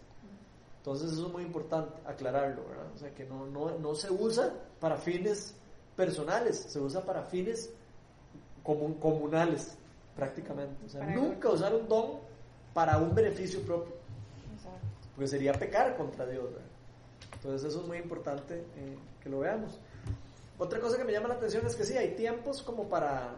[0.79, 2.87] Entonces eso es muy importante aclararlo, ¿verdad?
[2.95, 5.55] O sea, que no, no, no se usa para fines
[5.95, 7.71] personales, se usa para fines
[8.69, 9.77] comun- comunales,
[10.15, 10.85] prácticamente.
[10.85, 12.07] O sea, Para nunca usar un don
[12.75, 13.95] para un beneficio propio,
[14.55, 14.79] Exacto.
[15.15, 16.67] porque sería pecar contra Dios, ¿verdad?
[17.35, 19.79] Entonces eso es muy importante eh, que lo veamos.
[20.59, 23.31] Otra cosa que me llama la atención es que sí, hay tiempos como para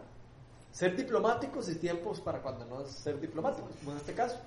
[0.71, 4.37] ser diplomáticos y tiempos para cuando no es ser diplomáticos, como en este caso.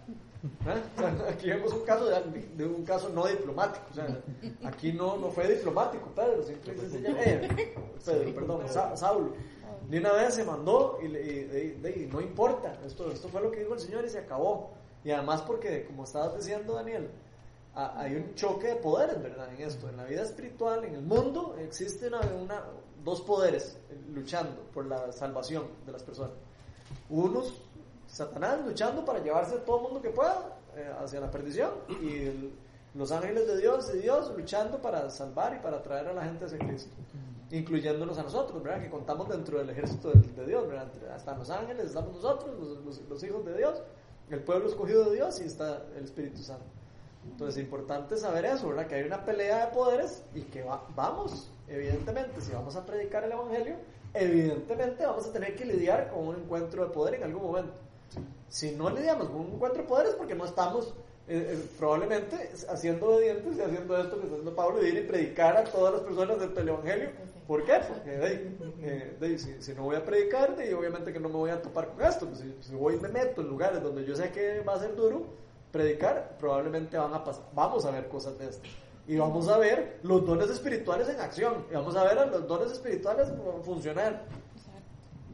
[0.66, 0.82] ¿eh?
[0.96, 2.20] O sea, aquí vemos un caso de,
[2.56, 3.84] de un caso no diplomático.
[3.90, 4.06] O sea,
[4.64, 9.32] aquí no, no fue diplomático, Pedro, simple y sencillamente- eh, Pedro, perdón, Sa- Saulo.
[9.88, 13.60] De una vez se mandó y, y- y- no importa, esto, esto fue lo que
[13.60, 14.70] dijo el Señor y se acabó.
[15.04, 17.10] Y además porque, como estabas diciendo, Daniel,
[17.74, 19.52] hay un choque de poderes, ¿verdad?
[19.52, 22.62] En esto, en la vida espiritual, en el mundo, existen una,
[23.04, 26.32] dos poderes eh, luchando por la salvación de las personas.
[27.10, 27.60] Unos,
[28.06, 31.70] Satanás luchando para llevarse a todo el mundo que pueda eh, hacia la perdición,
[32.00, 32.52] y
[32.96, 36.44] los ángeles de Dios y Dios luchando para salvar y para traer a la gente
[36.46, 36.94] hacia Cristo.
[37.50, 38.82] Incluyéndonos a nosotros, ¿verdad?
[38.82, 40.90] Que contamos dentro del ejército de, de Dios, ¿verdad?
[41.14, 43.82] Hasta los ángeles estamos nosotros, los, los- los hijos de Dios,
[44.30, 46.64] el pueblo escogido de Dios y está el Espíritu Santo.
[47.30, 48.86] Entonces es importante saber eso, ¿verdad?
[48.86, 53.24] Que hay una pelea de poderes y que va- vamos, evidentemente, si vamos a predicar
[53.24, 53.76] el Evangelio,
[54.12, 57.72] evidentemente vamos a tener que lidiar con un encuentro de poder en algún momento.
[58.48, 60.94] Si no lidiamos con un encuentro de poder es porque no estamos
[61.26, 65.06] eh, eh, probablemente haciendo obedientes y haciendo esto que está haciendo Pablo y ir y
[65.06, 67.10] predicar a todas las personas del Evangelio.
[67.46, 67.80] ¿Por qué?
[67.86, 71.50] Porque de ahí, eh, si, no voy a predicar, de obviamente que no me voy
[71.50, 72.26] a topar con esto.
[72.26, 74.78] Pues si, si voy y me meto en lugares donde yo sé que va a
[74.78, 75.26] ser duro
[75.70, 78.70] predicar, probablemente van a pasar, vamos a ver cosas de estas.
[79.06, 81.66] Y vamos a ver los dones espirituales en acción.
[81.70, 83.28] Y vamos a ver a los dones espirituales
[83.62, 84.24] funcionar.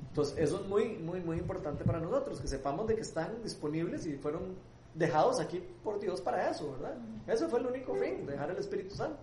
[0.09, 4.07] Entonces, eso es muy, muy, muy importante para nosotros, que sepamos de que están disponibles
[4.07, 4.57] y fueron
[4.95, 6.97] dejados aquí por Dios para eso, ¿verdad?
[7.29, 9.21] Eso fue el único fin, dejar el Espíritu Santo,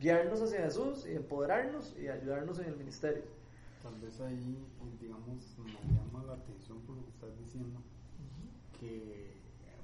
[0.00, 3.22] guiarnos hacia Jesús y empoderarnos y ayudarnos en el ministerio.
[3.82, 4.58] Tal vez ahí,
[5.00, 7.80] digamos, me llama la atención por lo que estás diciendo,
[8.78, 9.34] que,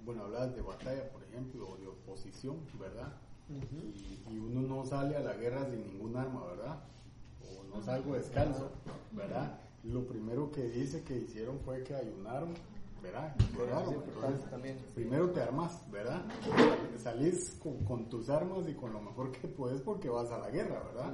[0.04, 3.12] bueno, hablas de batalla, por ejemplo, o de oposición, ¿verdad?
[3.48, 6.78] y, y uno no sale a la guerra sin ningún arma, ¿verdad?
[7.42, 8.70] O no salgo descalzo,
[9.12, 9.58] ¿verdad?
[9.84, 12.54] Lo primero que dice que hicieron fue que ayunaron,
[13.06, 13.34] ¿verdad?
[13.40, 14.78] Importante Entonces, también.
[14.94, 16.22] primero te armas, ¿verdad?
[16.98, 20.50] Salís con, con tus armas y con lo mejor que puedes porque vas a la
[20.50, 21.12] guerra, ¿verdad?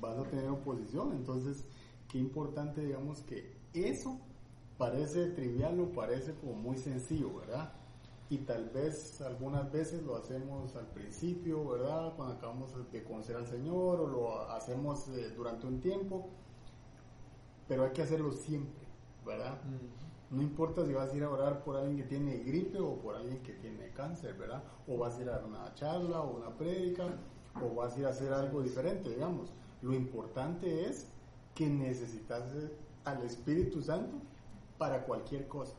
[0.00, 1.12] Vas a tener oposición.
[1.12, 1.64] Entonces,
[2.08, 4.18] qué importante, digamos, que eso
[4.78, 7.72] parece trivial o parece como muy sencillo, ¿verdad?
[8.30, 12.14] Y tal vez algunas veces lo hacemos al principio, ¿verdad?
[12.16, 16.28] Cuando acabamos de conocer al Señor o lo hacemos eh, durante un tiempo,
[17.68, 18.86] pero hay que hacerlo siempre,
[19.26, 19.58] ¿verdad?
[20.30, 23.16] No importa si vas a ir a orar por alguien que tiene gripe o por
[23.16, 24.62] alguien que tiene cáncer, ¿verdad?
[24.86, 27.06] O vas a ir a dar una charla o una prédica
[27.60, 29.52] o vas a ir a hacer algo diferente, digamos.
[29.82, 31.08] Lo importante es
[31.56, 32.44] que necesitas
[33.04, 34.18] al Espíritu Santo
[34.78, 35.74] para cualquier cosa,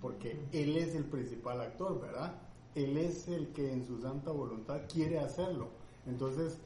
[0.00, 2.32] porque Él es el principal actor, ¿verdad?
[2.74, 5.68] Él es el que en su santa voluntad quiere hacerlo.
[6.06, 6.58] Entonces,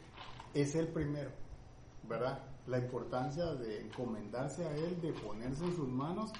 [0.54, 1.30] es el primero,
[2.08, 2.38] ¿verdad?
[2.66, 6.32] La importancia de encomendarse a Él, de ponerse en sus manos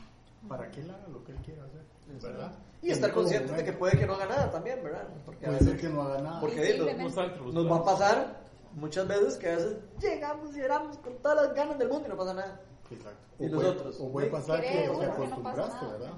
[0.48, 1.82] para que Él haga lo que Él quiera hacer,
[2.22, 2.52] ¿verdad?
[2.80, 5.08] Y estar conscientes de que puede que no haga nada también, ¿verdad?
[5.26, 6.40] Porque a Puede ser veces que no haga nada.
[6.40, 8.40] Porque nos, No nos va a pasar
[8.74, 12.10] muchas veces que a veces llegamos y oramos con todas las ganas del mundo y
[12.10, 12.60] no pasa nada.
[12.90, 13.18] Exacto.
[13.38, 14.00] ¿Y O puede- nosotros?
[14.00, 15.92] o puede pasar que te no acostumbraste, nada.
[15.98, 16.12] ¿verdad?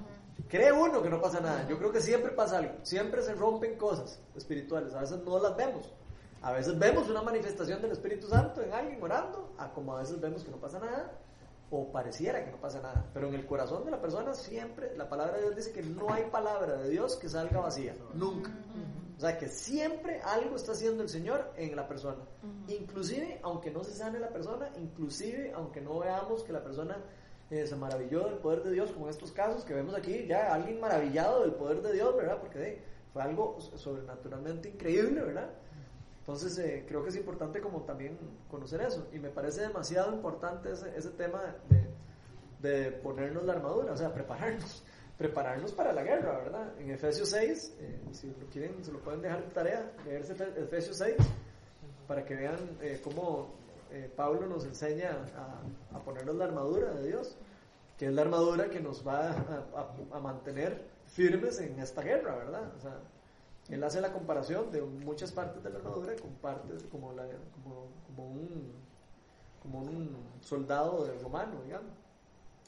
[0.47, 1.67] Cree uno que no pasa nada.
[1.67, 2.73] Yo creo que siempre pasa algo.
[2.83, 4.93] Siempre se rompen cosas espirituales.
[4.93, 5.91] A veces no las vemos.
[6.41, 10.19] A veces vemos una manifestación del Espíritu Santo en alguien orando, a como a veces
[10.19, 11.11] vemos que no pasa nada,
[11.71, 13.09] o pareciera que no pasa nada.
[13.13, 16.11] Pero en el corazón de la persona siempre, la palabra de Dios dice que no
[16.13, 17.95] hay palabra de Dios que salga vacía.
[18.13, 18.51] Nunca.
[19.17, 22.19] O sea que siempre algo está haciendo el Señor en la persona.
[22.67, 26.97] Inclusive, aunque no se sane la persona, inclusive, aunque no veamos que la persona
[27.49, 30.53] eh, se maravilló del poder de Dios, como en estos casos que vemos aquí, ya
[30.53, 32.39] alguien maravillado del poder de Dios, ¿verdad?
[32.39, 35.51] Porque eh, fue algo sobrenaturalmente increíble, ¿verdad?
[36.21, 38.17] Entonces eh, creo que es importante como también
[38.49, 39.07] conocer eso.
[39.11, 41.41] Y me parece demasiado importante ese, ese tema
[42.61, 44.83] de, de ponernos la armadura, o sea, prepararnos.
[45.17, 46.73] Prepararnos para la guerra, ¿verdad?
[46.79, 50.57] En Efesios 6, eh, si lo quieren, se lo pueden dejar de tarea, leerse Efe-
[50.57, 51.15] Efesios 6,
[52.07, 53.49] para que vean eh, cómo
[53.91, 57.37] eh, Pablo nos enseña a, a ponernos la armadura de Dios,
[57.99, 59.33] que es la armadura que nos va a,
[59.75, 62.71] a- a mantener firmes en esta guerra, ¿verdad?
[62.75, 62.97] O sea,
[63.71, 68.73] él hace la comparación de muchas partes de la armadura con partes como, un,
[69.61, 71.93] como un soldado romano, digamos.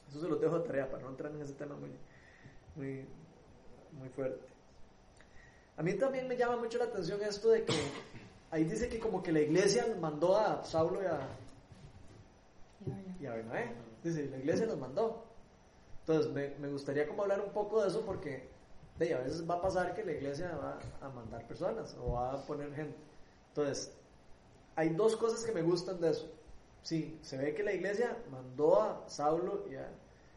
[0.08, 1.90] Eso se lo dejo de tarea para no entrar en ese tema muy,
[2.74, 3.06] muy,
[3.98, 4.46] muy fuerte.
[5.76, 7.74] A mí también me llama mucho la atención esto de que
[8.50, 11.20] ahí dice que como que la iglesia mandó a Saulo y a,
[13.20, 13.74] y a Bernabé.
[14.02, 15.22] Dice, la iglesia los mandó.
[16.00, 18.53] Entonces, me, me gustaría como hablar un poco de eso porque
[18.98, 22.32] de, a veces va a pasar que la iglesia va a mandar personas o va
[22.32, 22.96] a poner gente.
[23.48, 23.92] Entonces,
[24.76, 26.30] hay dos cosas que me gustan de eso.
[26.82, 29.88] Sí, se ve que la iglesia mandó a Saulo y a,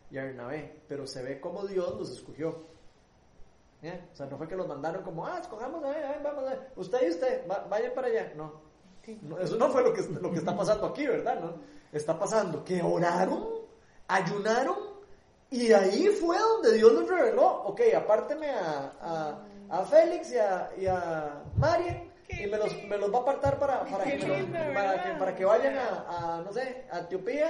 [0.09, 2.65] y a Bernabé, pero se ve como Dios los escogió.
[3.83, 4.07] ¿Eh?
[4.11, 6.43] O sea, no fue que los mandaron como, ah, escojamos, a ver, a ver, vamos,
[6.45, 6.71] a ver.
[6.77, 8.33] usted y usted, va- vayan para allá.
[8.35, 8.53] No,
[9.21, 11.39] no, eso no fue lo que, lo que está pasando aquí, ¿verdad?
[11.39, 11.53] ¿No?
[11.91, 13.45] Está pasando que oraron,
[14.07, 14.77] ayunaron,
[15.49, 20.69] y ahí fue donde Dios les reveló, ok, apárteme a, a, a Félix y a,
[20.77, 24.27] y a Marian, y me los, me los va a apartar para, para, que, me
[24.27, 27.49] los- lindo, para, que, para que vayan a, a, no sé, a Etiopía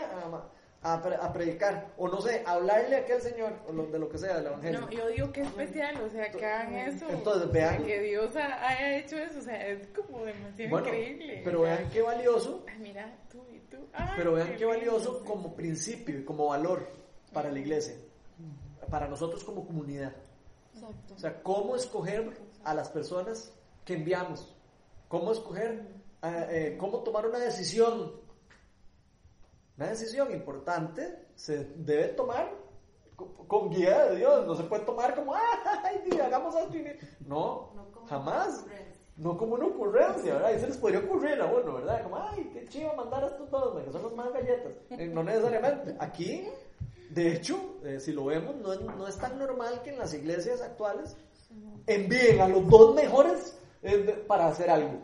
[0.83, 3.87] a, a, pre- a predicar, o no sé, a hablarle a aquel señor, o lo-
[3.87, 4.81] de lo que sea, del evangelio.
[4.81, 7.07] No, yo digo que es especial, o sea, que hagan eso.
[7.09, 11.41] Entonces, vean- Que Dios ha- haya hecho eso, o sea, es como demasiado bueno, increíble.
[11.43, 13.77] pero vean qué valioso, Ay, mira, tú y tú.
[13.93, 16.87] Ay, pero vean qué valioso como principio y como valor
[17.33, 17.95] para la iglesia,
[18.89, 20.13] para nosotros como comunidad.
[20.73, 21.13] Exacto.
[21.15, 23.51] O sea, cómo escoger a las personas
[23.85, 24.55] que enviamos,
[25.07, 25.87] cómo escoger,
[26.23, 28.11] eh, eh, cómo tomar una decisión.
[29.77, 32.51] Una decisión importante se debe tomar
[33.47, 35.33] con, guía de Dios, no se puede tomar como,
[35.83, 36.77] ay, sí, hagamos esto.
[36.77, 36.97] y-".
[37.25, 38.65] No, No jamás.
[39.15, 40.53] No como una ocurrencia, ¿verdad?
[40.55, 42.03] Y se les podría ocurrir a uno, ¿verdad?
[42.03, 44.73] Como, ay, qué chido mandar a estos dos, que son los más galletas.
[44.91, 45.95] Eh, no necesariamente.
[45.99, 46.47] Aquí,
[47.17, 50.13] de hecho, eh, si lo vemos, no es, no es tan normal que en las
[50.13, 51.15] iglesias actuales
[51.87, 54.99] envíen a los dos mejores eh, para hacer algo.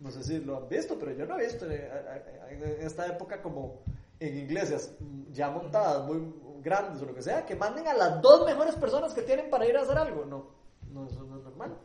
[0.00, 2.62] No sé si lo han visto, pero yo no he visto eh, a- a- en
[2.86, 3.80] esta época como
[4.20, 8.20] en iglesias mm, ya montadas, muy grandes o lo que sea, que manden a las
[8.22, 10.24] dos mejores personas que tienen para ir a hacer algo.
[10.24, 10.46] No,
[10.92, 11.76] no eso no es normal.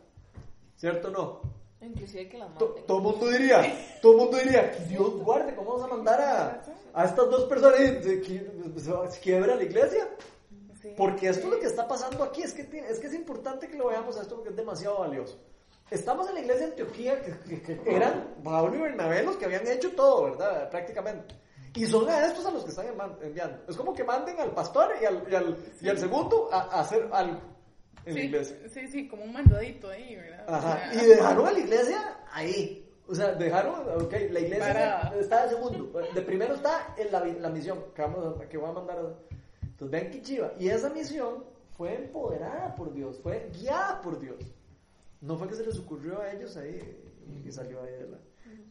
[0.76, 1.40] ¿Cierto o no?
[1.86, 2.86] Inclusive que las To- maten.
[2.86, 6.62] todo el mundo diría, todo mundo diría, Dios guarde, ¿cómo vamos a mandar a,
[6.94, 10.08] a estas dos personas se qui- se quiebra la iglesia?
[10.80, 10.94] Sí.
[10.96, 13.76] Porque esto es lo que está pasando aquí, es que, es que es importante que
[13.76, 15.38] lo veamos a esto porque es demasiado valioso.
[15.90, 19.44] Estamos en la iglesia de Antioquía, que, que- que eran Pablo y Bernabé los que
[19.44, 20.70] habían hecho todo, ¿verdad?
[20.70, 21.34] Prácticamente.
[21.76, 22.86] Y son a estos a los que están
[23.22, 23.58] enviando.
[23.68, 26.80] Es como que manden al pastor y al, y al, y al segundo a, a
[26.80, 27.40] hacer algo
[28.06, 28.56] en sí, iglesia.
[28.72, 30.44] sí, sí, como un mandadito ahí, ¿verdad?
[30.48, 30.90] O Ajá.
[30.92, 32.80] sea, Y dejaron a la iglesia ahí.
[33.06, 35.14] O sea, dejaron, ok, la iglesia Parada.
[35.20, 36.00] está de segundo.
[36.14, 38.98] De primero está en la, la misión que, vamos a, que voy a mandar.
[38.98, 39.14] a-
[39.62, 40.52] Entonces, vean qué chiva.
[40.58, 41.44] Y esa misión
[41.76, 44.36] fue empoderada por Dios, fue guiada por Dios.
[45.20, 46.80] No fue que se les ocurrió a ellos ahí
[47.46, 48.18] y salió ahí de la,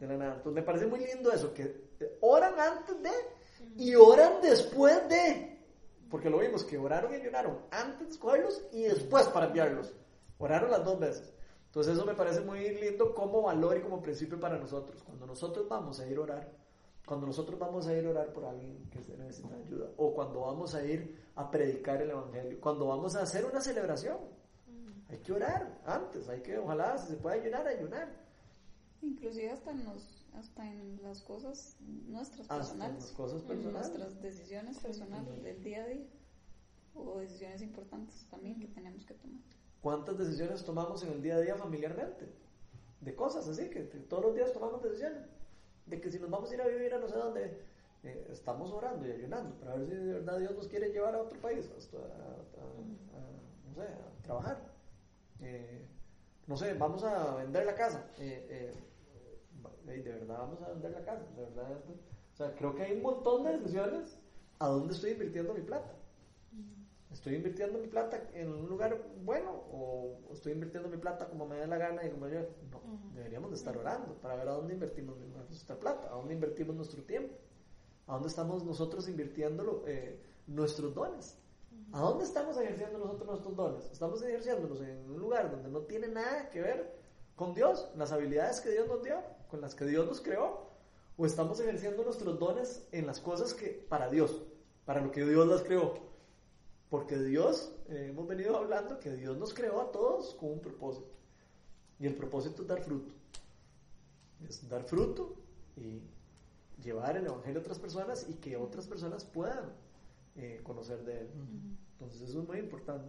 [0.00, 0.34] de la nada.
[0.36, 1.84] Entonces, me parece muy lindo eso, que
[2.20, 3.10] oran antes de
[3.76, 5.53] y oran después de.
[6.10, 9.94] Porque lo vimos, que oraron y ayunaron antes de escogerlos y después para enviarlos.
[10.38, 11.34] Oraron las dos veces.
[11.66, 15.02] Entonces eso me parece muy lindo como valor y como principio para nosotros.
[15.02, 16.52] Cuando nosotros vamos a ir a orar,
[17.04, 20.40] cuando nosotros vamos a ir a orar por alguien que se necesita ayuda, o cuando
[20.42, 24.18] vamos a ir a predicar el Evangelio, cuando vamos a hacer una celebración,
[25.08, 28.08] hay que orar antes, hay que, ojalá, si se puede ayunar, ayunar.
[29.02, 33.02] Inclusive hasta en, los, hasta en las cosas nuestras Hasta en personales.
[33.04, 33.88] las cosas personales.
[33.88, 36.06] Nuestras decisiones personales del día a día.
[36.94, 39.40] O decisiones importantes también que tenemos que tomar.
[39.80, 42.28] ¿Cuántas decisiones tomamos en el día a día familiarmente?
[43.00, 45.22] De cosas así, que, todos los días tomamos decisiones.
[45.86, 47.60] De que si nos vamos a ir a vivir a no sé dónde,
[48.04, 51.22] eh, estamos orando y ayunando para ver si de verdad Dios nos quiere llevar a
[51.22, 54.62] otro país, hasta a, a- a- no sé, a trabajar.
[55.40, 55.84] Eh,
[56.46, 58.06] no sé, vamos a vender la casa.
[58.18, 58.74] Eh, eh,
[59.86, 61.24] de verdad vamos a vender la casa.
[61.36, 61.78] De verdad,
[62.32, 64.18] o sea, creo que hay un montón de decisiones
[64.58, 65.94] a dónde estoy invirtiendo mi plata.
[67.12, 71.56] ¿Estoy invirtiendo mi plata en un lugar bueno o estoy invirtiendo mi plata como me
[71.56, 72.40] dé la gana y como yo?
[72.72, 72.80] No,
[73.14, 77.04] deberíamos de estar orando para ver a dónde invertimos nuestra plata, a dónde invertimos nuestro
[77.04, 77.34] tiempo,
[78.08, 81.38] a dónde estamos nosotros invirtiendo eh, nuestros dones.
[81.92, 83.88] ¿A dónde estamos ejerciendo nosotros nuestros dones?
[83.92, 86.98] ¿Estamos ejerciéndolos en un lugar donde no tiene nada que ver
[87.36, 89.16] con Dios, las habilidades que Dios nos dio,
[89.54, 90.68] con las que Dios nos creó?
[91.16, 94.42] ¿O estamos ejerciendo nuestros dones en las cosas que para Dios,
[94.84, 95.94] para lo que Dios las creó?
[96.90, 101.06] Porque Dios, eh, hemos venido hablando que Dios nos creó a todos con un propósito.
[102.00, 103.14] Y el propósito es dar fruto.
[104.48, 105.36] Es dar fruto
[105.76, 106.02] y
[106.82, 109.72] llevar el Evangelio a otras personas y que otras personas puedan
[110.34, 111.28] eh, conocer de él.
[111.92, 113.08] Entonces eso es muy importante.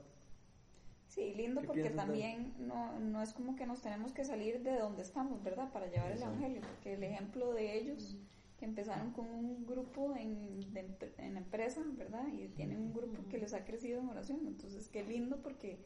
[1.15, 4.61] Sí, lindo ¿Qué porque piensas, también no, no es como que nos tenemos que salir
[4.63, 5.71] de donde estamos, ¿verdad?
[5.71, 6.21] Para llevar el.
[6.21, 6.61] Evangelio.
[6.61, 8.17] Porque el ejemplo de ellos,
[8.57, 12.27] que empezaron con un grupo en, de en empresa, ¿verdad?
[12.33, 14.41] Y tienen un grupo que les ha crecido en oración.
[14.45, 15.79] Entonces, qué lindo porque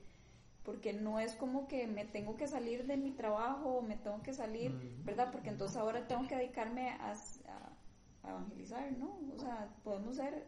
[0.64, 4.22] porque no es como que me tengo que salir de mi trabajo o me tengo
[4.24, 4.72] que salir.
[5.06, 5.32] ¿verdad?
[5.32, 7.74] Porque entonces ahora tengo que dedicarme a, a-
[8.24, 9.18] a evangelizar, ¿no?
[9.36, 10.46] O sea, podemos ser,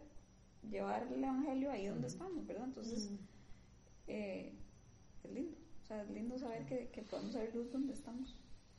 [0.69, 2.65] llevar el evangelio ahí donde estamos, ¿verdad?
[2.65, 3.11] Entonces,
[4.07, 4.53] eh,
[5.24, 5.57] es lindo.
[5.84, 8.36] O sea, es lindo saber que, que podemos ser luz donde estamos.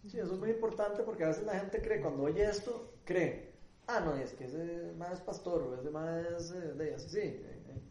[0.09, 3.53] Sí, eso es muy importante porque a veces la gente cree, cuando oye esto, cree,
[3.86, 7.09] ah, no, es que ese más es pastor o ese más es eh, de así,
[7.09, 7.18] sí.
[7.20, 7.82] eh, eh.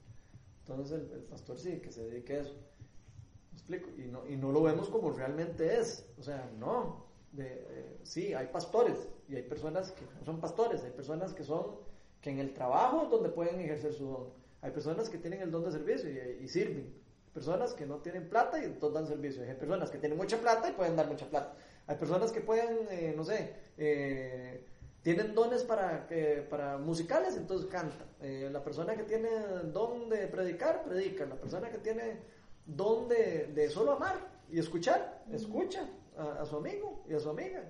[0.61, 2.55] Entonces el, el pastor sí, que se dedique a eso.
[3.51, 3.89] ¿Me explico?
[3.97, 6.05] Y no, y no lo vemos como realmente es.
[6.17, 7.09] O sea, no.
[7.31, 11.45] De, eh, sí, hay pastores y hay personas que no son pastores, hay personas que
[11.45, 11.77] son,
[12.19, 14.33] que en el trabajo es donde pueden ejercer su don.
[14.61, 16.93] Hay personas que tienen el don de servicio y, y sirven.
[17.33, 19.43] Personas que no tienen plata y entonces dan servicio.
[19.43, 21.53] Hay personas que tienen mucha plata y pueden dar mucha plata.
[21.87, 24.65] Hay personas que pueden, eh, no sé, eh,
[25.01, 28.05] tienen dones para, que- para musicales, entonces canta.
[28.21, 29.29] Eh, la persona que tiene
[29.73, 31.25] don de predicar, predica.
[31.25, 32.17] La persona que tiene
[32.65, 34.17] don de, de solo amar
[34.51, 37.63] y escuchar, escucha a, a su amigo y a su amiga.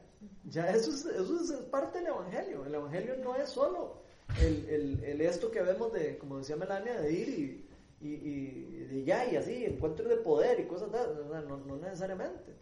[0.45, 2.65] Ya eso es, eso es parte del Evangelio.
[2.65, 4.01] El Evangelio no es solo
[4.41, 7.67] el, el- el esto que vemos de, como decía Melania, de ir y,
[8.01, 12.55] y, y de ya y así, encuentros de poder y cosas sea, no, no necesariamente.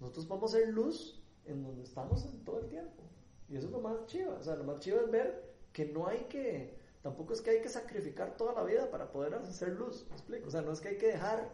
[0.00, 3.02] Nosotros podemos ser luz en donde estamos en todo el tiempo.
[3.48, 4.36] Y eso es lo más chido.
[4.38, 7.60] O sea, lo más chido es ver que no hay que, tampoco es que hay
[7.60, 10.06] que sacrificar toda la vida para poder hacer luz.
[10.08, 10.48] ¿Me explico?
[10.48, 11.50] O sea, no es que hay que dejar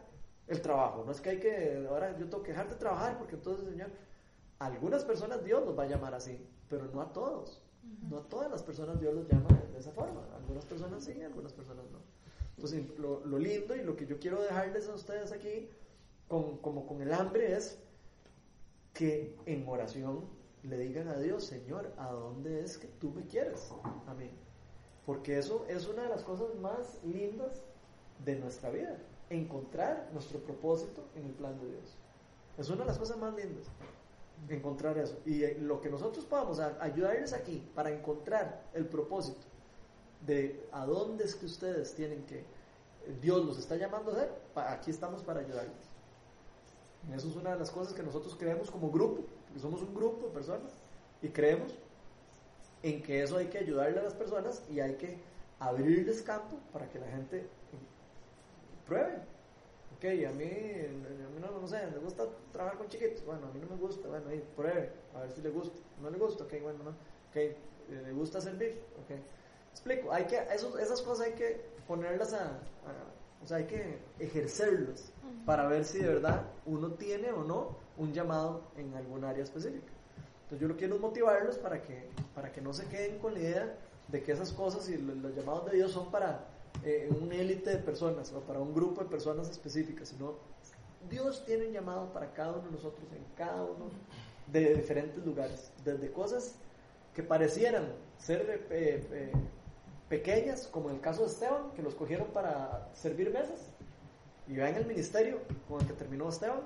[0.47, 3.37] el trabajo, no es que hay que, ahora yo tengo que dejar de trabajar porque
[3.37, 3.91] entonces, Señor,
[4.59, 7.62] a algunas personas Dios los va a llamar así, pero no a todos.
[8.09, 10.22] No a todas las personas Dios los llama de esa forma.
[10.37, 11.99] Algunas personas sí, algunas personas no.
[12.57, 15.68] Entonces, lo, lo lindo y lo que yo quiero dejarles a ustedes aquí,
[16.28, 17.78] con, como con el hambre, es
[18.92, 20.24] que en oración
[20.62, 23.70] le digan a Dios, Señor, ¿a dónde es que tú me quieres?
[24.07, 24.30] A mí.
[25.05, 27.61] Porque eso es una de las cosas más lindas
[28.24, 28.96] de nuestra vida,
[29.28, 31.96] encontrar nuestro propósito en el plan de Dios.
[32.57, 33.66] Es una de las cosas más lindas,
[34.48, 35.18] encontrar eso.
[35.26, 39.46] Y lo que nosotros podamos ayudarles aquí para encontrar el propósito
[40.26, 42.44] de a dónde es que ustedes tienen que,
[43.20, 45.94] Dios los está llamando a hacer, aquí estamos para ayudarles.
[47.14, 50.26] Eso es una de las cosas que nosotros creemos como grupo, porque somos un grupo
[50.26, 50.72] de personas
[51.20, 51.74] y creemos
[52.82, 55.18] en que eso hay que ayudarle a las personas y hay que
[55.58, 57.46] abrirles campo para que la gente
[58.86, 59.18] pruebe.
[59.96, 63.52] Ok, a mí, a mí no, no sé, me gusta trabajar con chiquitos, bueno, a
[63.52, 66.44] mí no me gusta, bueno, ahí, pruebe, a ver si le gusta, no le gusta,
[66.44, 67.56] ok, bueno, no, ok, eh,
[67.88, 69.16] le gusta servir, ok.
[69.74, 73.98] Explico, hay que, esos- esas cosas hay que ponerlas a, a- o sea, hay que
[74.18, 75.12] ejercerlas
[75.44, 79.92] para ver si de verdad uno tiene o no un llamado en algún área específica.
[80.44, 83.40] Entonces yo lo quiero es motivarlos para que, para que no se queden con la
[83.40, 83.76] idea
[84.08, 86.46] de que esas cosas y lo- los, llamados de Dios son para
[86.84, 90.34] eh, un élite de personas o para un grupo de personas específicas, sino
[91.10, 93.86] Dios tiene un llamado para cada uno de nosotros en cada uno
[94.46, 96.54] de diferentes lugares, desde cosas
[97.14, 97.84] que parecieran
[98.18, 99.32] ser eh, eh,
[100.18, 103.60] pequeñas, como en el caso de Esteban, que los cogieron para servir mesas,
[104.46, 106.60] y vean el ministerio con el que terminó Esteban,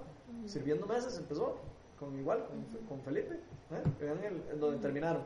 [0.46, 1.57] sirviendo mesas, empezó
[1.99, 3.82] con igual, con, con Felipe, ¿eh?
[4.01, 5.22] vean el, donde terminaron.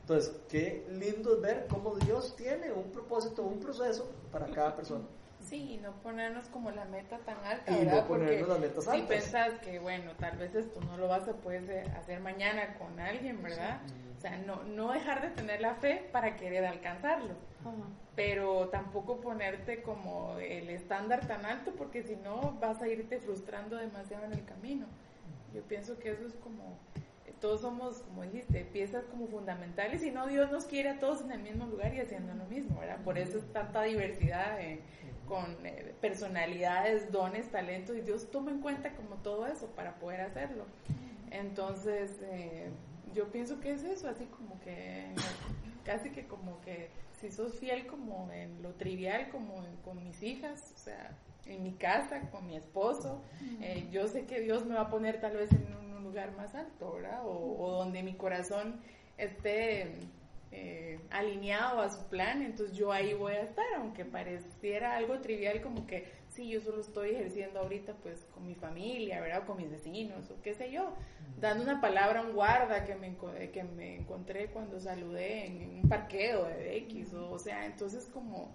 [0.00, 5.04] Entonces, qué lindo es ver cómo Dios tiene un propósito, un proceso para cada persona.
[5.42, 8.84] Sí, y no ponernos como la meta tan alta, Y no ponernos Porque las metas
[8.84, 9.08] si altas.
[9.08, 13.42] pensás que, bueno, tal vez esto no lo vas a poder hacer mañana con alguien,
[13.42, 13.80] ¿verdad?
[14.16, 17.34] O sea, no, no dejar de tener la fe para querer alcanzarlo,
[18.14, 23.76] pero tampoco ponerte como el estándar tan alto porque si no vas a irte frustrando
[23.76, 24.86] demasiado en el camino.
[25.54, 26.78] Yo pienso que eso es como,
[27.26, 31.20] eh, todos somos, como dijiste, piezas como fundamentales y no Dios nos quiere a todos
[31.22, 32.98] en el mismo lugar y haciendo lo mismo, ¿verdad?
[33.04, 34.80] Por eso es tanta diversidad eh,
[35.32, 40.20] con eh, personalidades, dones, talentos y Dios toma en cuenta como todo eso para poder
[40.20, 40.64] hacerlo.
[41.30, 42.68] Entonces, eh,
[43.14, 45.06] yo pienso que es eso, así como que
[45.84, 50.22] casi que como que si sos fiel como en lo trivial, como en- con mis
[50.22, 51.16] hijas, o sea,
[51.46, 53.22] en mi casa, con mi esposo,
[53.62, 56.32] eh, yo sé que Dios me va a poner tal vez en un, un lugar
[56.36, 57.24] más alto, ¿verdad?
[57.26, 58.80] O, o donde mi corazón
[59.16, 59.92] esté
[60.54, 65.62] eh, alineado a su plan, entonces yo ahí voy a estar, aunque pareciera algo trivial
[65.62, 69.42] como que sí, yo solo estoy ejerciendo ahorita pues con mi familia, ¿verdad?
[69.44, 70.92] O con mis vecinos, o qué sé yo,
[71.40, 75.80] dando una palabra a un guarda que me, eh, que me encontré cuando saludé en
[75.82, 78.54] un parqueo de X, o, o sea, entonces como,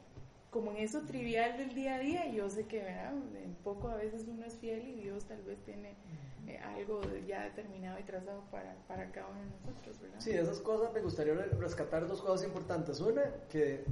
[0.52, 3.14] como en eso trivial del día a día, yo sé que, ¿verdad?
[3.44, 5.94] En poco a veces uno es fiel y Dios tal vez tiene
[6.48, 10.20] eh, algo ya determinado y trazado para, para cada uno de nosotros, ¿verdad?
[10.20, 13.00] Sí, esas cosas me gustaría re- rescatar dos cosas importantes.
[13.02, 13.84] Una, que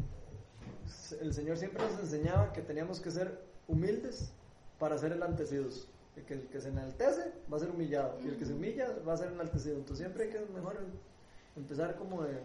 [1.19, 4.31] el Señor siempre nos enseñaba que teníamos que ser humildes
[4.79, 5.89] para ser enaltecidos.
[6.15, 8.87] El que, el que se enaltece va a ser humillado y el que se humilla
[9.05, 9.75] va a ser enaltecido.
[9.77, 12.39] Entonces siempre hay que mejor em- empezar como de,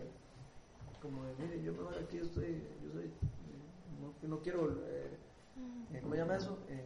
[1.01, 3.11] como de, mire, yo mejor aquí estoy, yo soy,
[4.01, 5.11] no, no quiero, eh,
[5.93, 6.59] eh, ¿cómo llama eso?
[6.69, 6.85] Eh,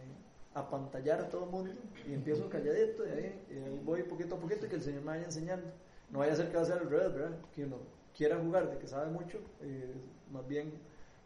[0.55, 1.73] apantallar a todo el mundo
[2.09, 5.01] y empiezo calladito y ahí, y ahí voy poquito a poquito y que el Señor
[5.01, 5.67] me vaya enseñando.
[6.11, 7.37] No vaya a ser que va a ser al revés, ¿verdad?
[7.55, 7.79] Que uno
[8.17, 9.93] quiera jugar de que sabe mucho, eh,
[10.31, 10.73] más bien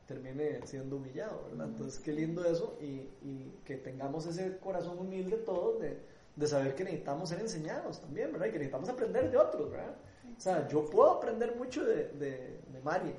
[0.07, 1.67] termine siendo humillado, ¿verdad?
[1.67, 5.99] Entonces, qué lindo eso y, y que tengamos ese corazón humilde todos de,
[6.35, 8.47] de saber que necesitamos ser enseñados también, ¿verdad?
[8.47, 9.95] Y que necesitamos aprender de otros, ¿verdad?
[10.37, 13.17] O sea, yo puedo aprender mucho de, de, de Marian,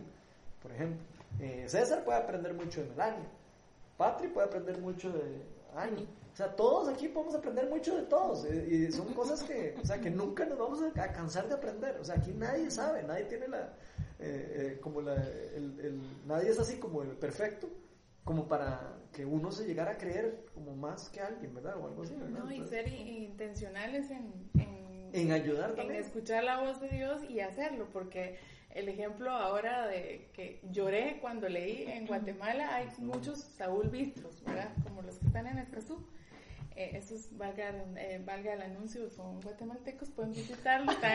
[0.64, 1.06] por ejemplo.
[1.40, 3.30] Eh, César puede aprender mucho de Melania.
[3.98, 5.42] Patri puede aprender mucho de
[5.76, 6.08] Ani.
[6.34, 8.46] O sea, todos aquí podemos aprender mucho de todos.
[8.46, 11.98] eh, Y son cosas que, o sea, que nunca nos vamos a cansar de aprender.
[12.00, 13.74] O sea, aquí nadie sabe, nadie tiene la,
[14.20, 17.70] eh, eh, como la, el, el- nadie es así como el perfecto,
[18.24, 21.78] como para que uno se llegara a creer como más que alguien, ¿verdad?
[21.78, 22.40] O algo así, ¿verdad?
[22.44, 26.02] No, y ser intencionales en, en, en ayudar en también.
[26.02, 28.38] escuchar la voz de Dios y hacerlo, porque
[28.76, 34.72] el ejemplo ahora de que lloré cuando leí en Guatemala, hay muchos Saúl Bistros, ¿verdad?
[34.84, 36.06] Como los que están en Escazú.
[36.76, 40.96] Eh, esos, valga, eh, valga el anuncio, son guatemaltecos, pueden visitarlos.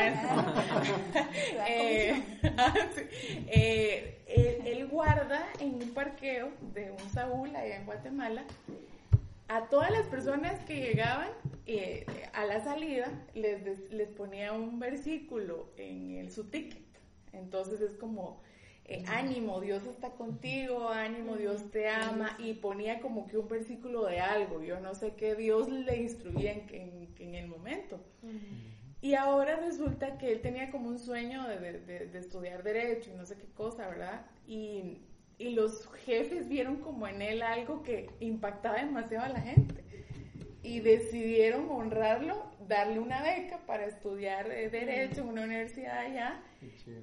[1.67, 2.23] Eh,
[2.95, 3.45] sí.
[3.49, 8.45] Eh, él, él guarda en un parqueo de un Saúl allá en Guatemala
[9.49, 11.29] a todas las personas que llegaban
[11.67, 16.83] eh, a la salida les, les ponía un versículo en el, su ticket.
[17.35, 18.41] Entonces es como,
[18.87, 24.05] eh, ánimo, Dios está contigo, ánimo, Dios te ama, y ponía como que un versículo
[24.07, 27.99] de algo, yo no sé qué Dios le instruía en, en- en el momento.
[29.01, 33.11] Y ahora resulta que él tenía como un sueño de, de- de- de estudiar derecho
[33.13, 34.27] y no sé qué cosa, ¿verdad?
[34.47, 34.99] Y,
[35.39, 39.83] y los jefes vieron como en él algo que impactaba demasiado a la gente.
[40.65, 46.43] Y decidieron honrarlo, darle una beca para estudiar eh, derecho en una universidad allá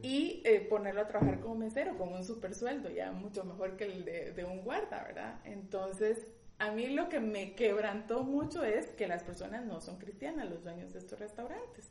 [0.01, 3.86] y eh, ponerlo a trabajar como mesero con un super sueldo, ya mucho mejor que
[3.86, 5.39] el de, de un guarda, ¿verdad?
[5.45, 6.28] Entonces,
[6.62, 10.64] a mí lo que me quebrantó mucho es que las personas no son cristianas, los
[10.64, 11.89] dueños de estos restaurantes.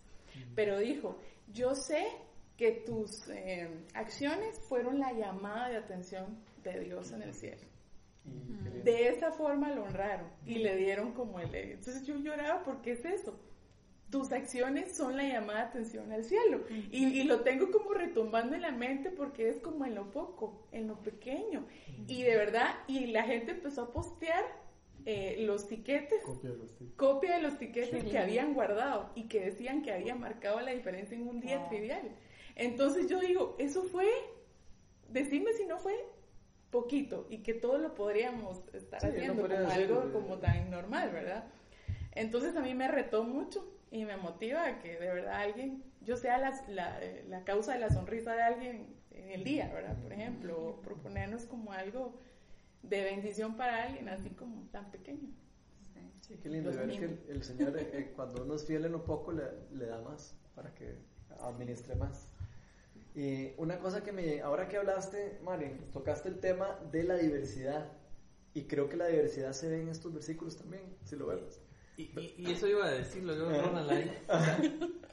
[0.55, 1.19] Pero dijo,
[1.53, 2.07] yo sé
[2.57, 7.63] que tus eh, acciones fueron la llamada de atención de Dios en el cielo.
[8.85, 11.55] De esa forma lo honraron y le dieron como el...
[11.55, 13.39] Entonces yo lloraba porque es eso.
[14.11, 16.65] Tus acciones son la llamada de atención al cielo.
[16.91, 20.67] Y, y lo tengo como retumbando en la mente porque es como en lo poco,
[20.73, 21.67] en lo pequeño.
[22.09, 24.45] Y de verdad, y la gente empezó a postear
[25.07, 26.97] eh, los tiquetes Copia de los tickets.
[26.97, 31.17] copia de los tiquetes que habían guardado y que decían que había marcado la diferencia
[31.17, 32.11] en un día trivial.
[32.57, 34.07] Entonces yo digo, eso fue,
[35.09, 35.95] decime si no fue
[36.71, 41.11] poquito y que todo lo podríamos estar Sí, haciendo como algo eh, como tan normal,
[41.13, 41.45] ¿verdad?
[42.13, 46.17] Entonces a mí me retó mucho y me motiva a que de verdad alguien, yo
[46.17, 46.53] sea la,
[47.29, 49.97] la causa de la sonrisa de alguien en el día, ¿verdad?
[50.01, 52.19] Por ejemplo, o proponernos como algo
[52.83, 55.29] de bendición para alguien, así como tan pequeño.
[56.21, 58.93] Sí, qué lindo ver que el, el Señor, eh, eh, cuando uno es fiel en
[58.93, 59.43] lo poco, le,
[59.73, 60.95] le da más para que
[61.41, 62.29] administre más.
[63.15, 67.93] Y una cosa que me, ahora que hablaste, Mari, tocaste el tema de la diversidad.
[68.55, 71.61] Y creo que la diversidad se ve en estos versículos también, si lo ves.
[71.97, 74.11] Y, y- y eso iba a decirlo yo, Ronald, ahí.
[74.29, 74.61] O, sea,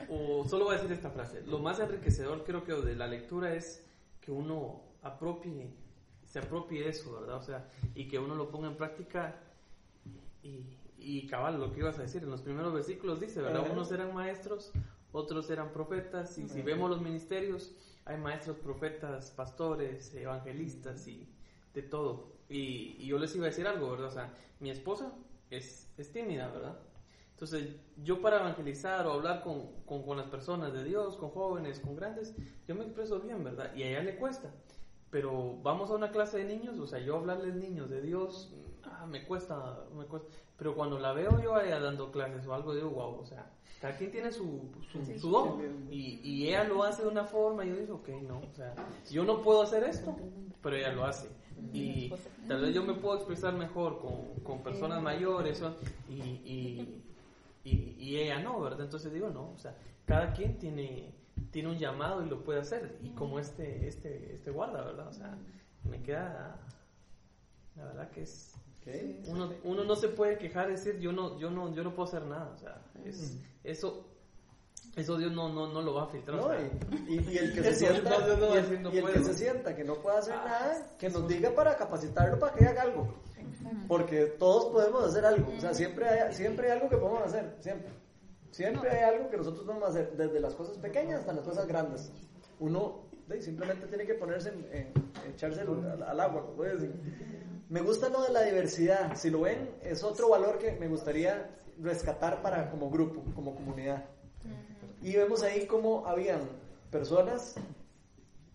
[0.10, 1.42] o solo voy a decir esta frase.
[1.46, 3.86] Lo más enriquecedor creo que de la lectura es
[4.22, 5.70] que uno apropie,
[6.26, 7.36] se apropie eso, ¿verdad?
[7.38, 9.40] O sea, y que uno lo ponga en práctica
[10.44, 10.64] y,
[10.98, 13.64] y cabal, lo que ibas a decir, en los primeros versículos dice, ¿verdad?
[13.74, 14.72] Unos eran maestros,
[15.12, 17.76] otros eran profetas, y si vemos los ministerios,
[18.08, 21.28] hay maestros, profetas, pastores, evangelistas y
[21.74, 22.32] de todo.
[22.50, 24.08] Y, yo les iba a decir algo, ¿verdad?
[24.08, 25.14] O sea, mi esposa
[25.50, 26.80] es, es tímida, ¿verdad?
[27.32, 31.80] Entonces, yo para evangelizar o hablar con, con, con las personas de Dios, con jóvenes,
[31.80, 32.34] con grandes,
[32.68, 33.76] yo me expreso bien, ¿verdad?
[33.76, 34.52] Y a ella le cuesta.
[35.12, 38.54] Pero vamos a una clase de niños, o sea, yo hablarles niños de Dios,
[38.92, 40.28] ah, me cuesta, me cuesta.
[40.58, 43.52] Pero cuando la veo yo a ella dando clases o algo, digo, wow, o sea,
[43.80, 45.20] cada quien tiene su, su, Sí.
[45.20, 45.62] su don.
[45.92, 48.74] Y, y ella lo hace de una forma y yo digo, ok, no, o sea,
[49.12, 50.16] yo no puedo hacer esto,
[50.62, 51.30] pero ella lo hace.
[51.74, 52.14] Y
[52.48, 55.62] tal vez yo me puedo expresar mejor con, con personas mayores
[56.10, 57.02] y,
[57.64, 58.82] y, y ella no, ¿verdad?
[58.82, 59.76] Entonces digo, no, o sea,
[60.06, 61.14] cada quien tiene,
[61.52, 62.98] tiene un llamado y lo puede hacer.
[63.04, 65.08] Y como este, este, este guarda, ¿verdad?
[65.08, 65.38] O sea,
[65.84, 66.60] me queda,
[67.76, 68.56] la verdad que es,
[69.28, 72.24] uno, uno no se puede quejar, decir, yo no, yo no, yo no puedo hacer
[72.24, 74.06] nada, o sea, es, eso,
[74.96, 76.40] eso Dios no, no, no lo va a filtrar.
[76.40, 76.62] o No, sea,
[77.08, 78.80] y, y- y el que se sienta, no, yo no y voy a el, decir
[78.82, 79.26] no y el que puedo.
[79.26, 82.66] se sienta que no puede hacer Ah, nada, que nos diga para capacitarlo para que
[82.66, 83.14] haga algo.
[83.88, 85.52] Porque todos podemos hacer algo.
[85.56, 87.56] O sea, siempre hay, siempre hay algo que podemos hacer.
[87.60, 87.90] Siempre.
[88.52, 90.12] Siempre hay algo que nosotros podemos hacer.
[90.16, 92.10] Desde las cosas pequeñas hasta las cosas grandes.
[92.60, 93.04] Uno
[93.42, 96.46] simplemente tiene que ponerse en, en- echarse al, al agua.
[96.46, 96.94] como decir.
[97.70, 99.16] Me gusta lo de la diversidad.
[99.16, 101.50] Si lo ven, es otro valor que me gustaría
[101.82, 104.06] rescatar para como grupo, como comunidad.
[105.02, 106.42] Y vemos ahí cómo habían
[106.92, 107.56] personas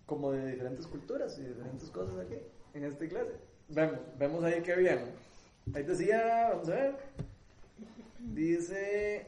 [0.06, 2.36] como de diferentes culturas y diferentes cosas aquí,
[2.74, 3.34] en esta iglesia.
[3.68, 5.04] Vemos, vemos ahí que habían.
[5.74, 6.96] Ahí decía, vamos a ver,
[8.18, 9.26] dice,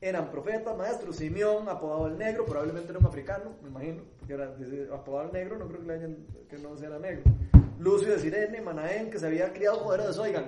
[0.00, 4.54] eran profetas, maestros, Simeón, apodado el negro, probablemente era un africano, me imagino, porque era
[4.54, 6.16] dice, apodado el negro, no creo que, le hayan,
[6.48, 7.24] que no sea negro.
[7.78, 10.46] Lucio de Sirene, Manaén, que se había criado Herodes, oigan,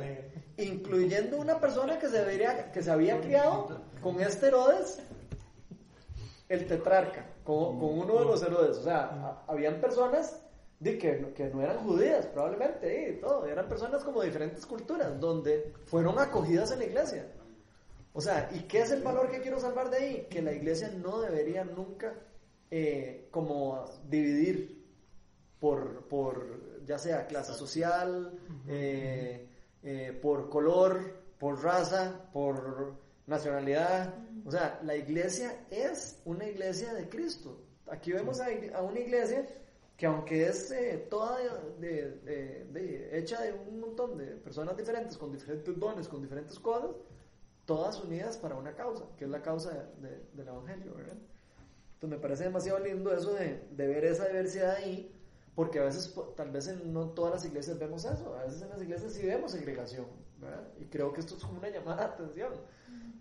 [0.56, 5.00] incluyendo una persona que se, debería, que se había criado con este Herodes,
[6.48, 8.78] el tetrarca, con, con uno de los Herodes.
[8.78, 10.40] O sea, habían personas
[10.78, 15.18] de que, que no eran judías, probablemente, y todo, eran personas como de diferentes culturas,
[15.18, 17.26] donde fueron acogidas en la iglesia.
[18.12, 20.26] O sea, ¿y qué es el valor que quiero salvar de ahí?
[20.30, 22.14] Que la iglesia no debería nunca
[22.70, 24.84] eh, como dividir
[25.60, 28.32] por, por ya sea clase social,
[28.68, 29.46] eh,
[29.82, 30.98] eh, por color,
[31.38, 32.94] por raza, por
[33.26, 34.14] nacionalidad.
[34.44, 37.60] O sea, la iglesia es una iglesia de Cristo.
[37.88, 39.46] Aquí vemos a, a una iglesia
[39.96, 41.38] que aunque es eh, toda
[41.80, 46.58] de- de- de- hecha de un montón de personas diferentes, con diferentes dones, con diferentes
[46.58, 46.90] cosas,
[47.64, 51.16] todas unidas para una causa, que es la causa de- de- del Evangelio, ¿verdad?
[51.94, 55.10] Entonces me parece demasiado lindo eso de, de ver esa diversidad ahí,
[55.56, 58.68] porque a veces, tal vez en no todas las iglesias vemos eso, a veces en
[58.68, 60.06] las iglesias sí vemos segregación,
[60.38, 60.62] ¿verdad?
[60.78, 62.52] Y creo que esto es como una llamada de atención.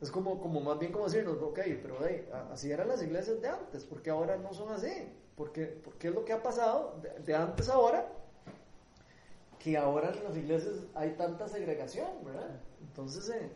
[0.01, 3.41] Es como, como más bien como decirnos, ok, pero hey, a- así eran las iglesias
[3.41, 4.91] de antes, porque ahora no son así?
[5.37, 8.05] Porque, porque es lo que ha pasado de, de antes a ahora,
[9.59, 12.59] que ahora en las iglesias hay tanta segregación, ¿verdad?
[12.81, 13.49] Entonces, eh,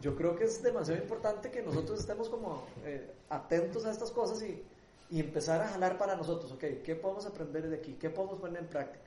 [0.00, 4.42] yo creo que es demasiado importante que nosotros estemos como eh, atentos a estas cosas
[4.42, 4.62] y,
[5.10, 7.94] y empezar a jalar para nosotros, ok, ¿qué podemos aprender de aquí?
[7.94, 9.04] ¿Qué podemos poner en práctica?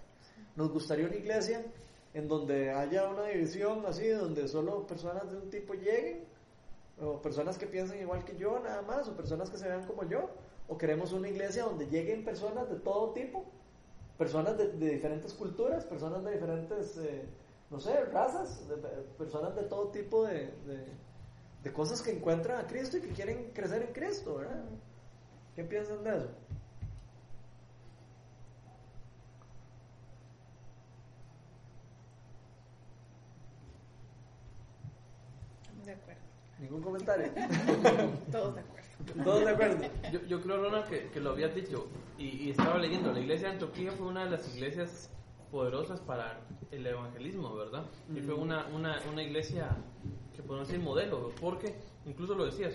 [0.55, 1.63] Nos gustaría una iglesia
[2.13, 6.25] en donde haya una división así, donde solo personas de un tipo lleguen,
[7.01, 10.03] o personas que piensen igual que yo nada más, o personas que se vean como
[10.07, 10.29] yo,
[10.67, 13.45] o queremos una iglesia donde lleguen personas de todo tipo,
[14.17, 17.25] personas de, de diferentes culturas, personas de diferentes, eh,
[17.71, 20.51] no sé, razas, de- de- personas de todo tipo de
[21.73, 24.63] cosas que encuentran a Cristo y que quieren crecer en Cristo, ¿verdad?
[25.55, 26.29] ¿Qué piensan de eso?
[35.61, 36.21] Estamos de acuerdo.
[36.59, 37.31] ¿Ningún comentario?
[38.31, 39.23] Todos de acuerdo.
[39.23, 39.85] ¿Todos de acuerdo?
[40.11, 41.87] Yo, yo creo, Ronald, que, que lo habías dicho
[42.17, 43.11] y, y estaba leyendo.
[43.11, 45.09] La iglesia de Antioquía fue una de las iglesias
[45.51, 46.39] poderosas para
[46.71, 47.85] el evangelismo, ¿verdad?
[48.15, 49.69] Y fue una, una, una iglesia
[50.35, 51.75] que podemos decir modelo, porque
[52.05, 52.73] incluso lo decías,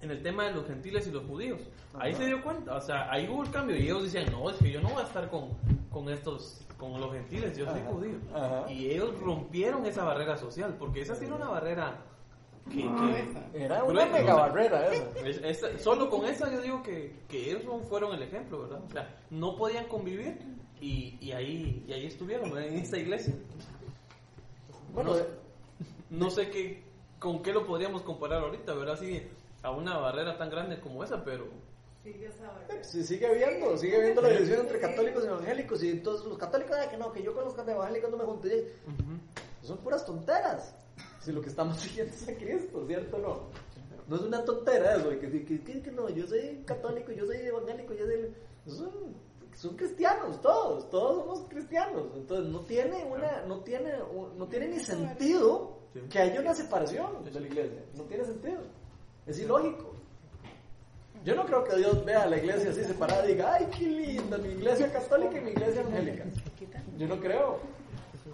[0.00, 1.60] en el tema de los gentiles y los judíos,
[1.98, 4.56] ahí se dio cuenta, o sea, ahí hubo el cambio y ellos decían, no, es
[4.56, 5.48] que yo no voy a estar con,
[5.90, 8.16] con estos, con los gentiles, yo soy Ajá, judío.
[8.34, 8.70] ajá.
[8.70, 11.96] Y ellos rompieron esa barrera social, porque esa sí era una barrera
[12.70, 15.04] que, que- Era una Gruesa, mega o sea, barrera esa.
[15.26, 18.80] es- es- solo con esa yo digo que, que ellos fueron el ejemplo, ¿verdad?
[18.86, 20.38] O sea, no podían convivir
[20.80, 22.68] y, y ahí, y ahí estuvieron, ¿verdad?
[22.68, 23.34] en esta iglesia.
[24.94, 25.14] Bueno,
[26.10, 26.82] no, no sé qué,
[27.18, 28.94] con qué lo podríamos comparar ahorita, ¿verdad?
[28.94, 29.26] Así,
[29.68, 31.46] a una barrera tan grande como esa, pero
[32.48, 32.84] barrera.
[32.84, 35.82] Sí, sigue habiendo, sigue habiendo la división entre católicos y evangélicos.
[35.82, 38.48] Y entonces los católicos, "Ay, que no, que yo con los evangélicos no me junto.
[38.48, 38.64] Y-
[39.62, 40.74] Son puras tonteras.
[41.20, 43.40] Si lo que estamos siguiendo es a Cristo, ¿cierto o no?
[44.06, 47.36] No es una tontera eso, que, que, que, que no, yo soy católico, yo soy
[47.38, 48.34] evangélico, yo soy...
[48.66, 48.90] Son,
[49.54, 52.04] son cristianos todos, todos somos cristianos.
[52.14, 53.92] Entonces no tiene una, no tiene,
[54.36, 55.76] no tiene ni sentido
[56.08, 57.82] que haya una separación de la iglesia.
[57.96, 58.60] No tiene sentido.
[59.28, 59.92] Es ilógico.
[61.24, 63.84] Yo no creo que Dios vea a la iglesia así separada y diga, ay, qué
[63.84, 66.24] linda, mi iglesia católica y mi iglesia evangélica.
[66.96, 67.58] Yo no creo.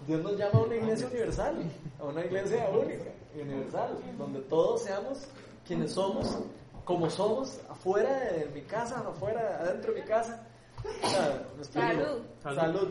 [0.07, 1.57] Dios nos llama a una iglesia universal,
[1.99, 5.27] a una iglesia única y universal, donde todos seamos
[5.67, 6.37] quienes somos,
[6.85, 10.47] como somos, afuera de mi casa, afuera, adentro de mi casa.
[10.77, 11.43] O sea.
[11.71, 12.21] Salud.
[12.43, 12.89] Salud.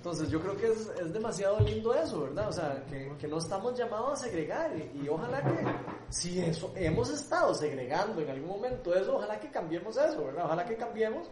[0.00, 2.48] Entonces yo creo que es, es demasiado lindo eso, ¿verdad?
[2.48, 5.62] O sea, que, que no estamos llamados a segregar y, ojalá que
[6.08, 10.46] si eso hemos estado segregando en algún momento eso, ojalá que cambiemos eso, ¿verdad?
[10.46, 11.28] Ojalá que cambiemos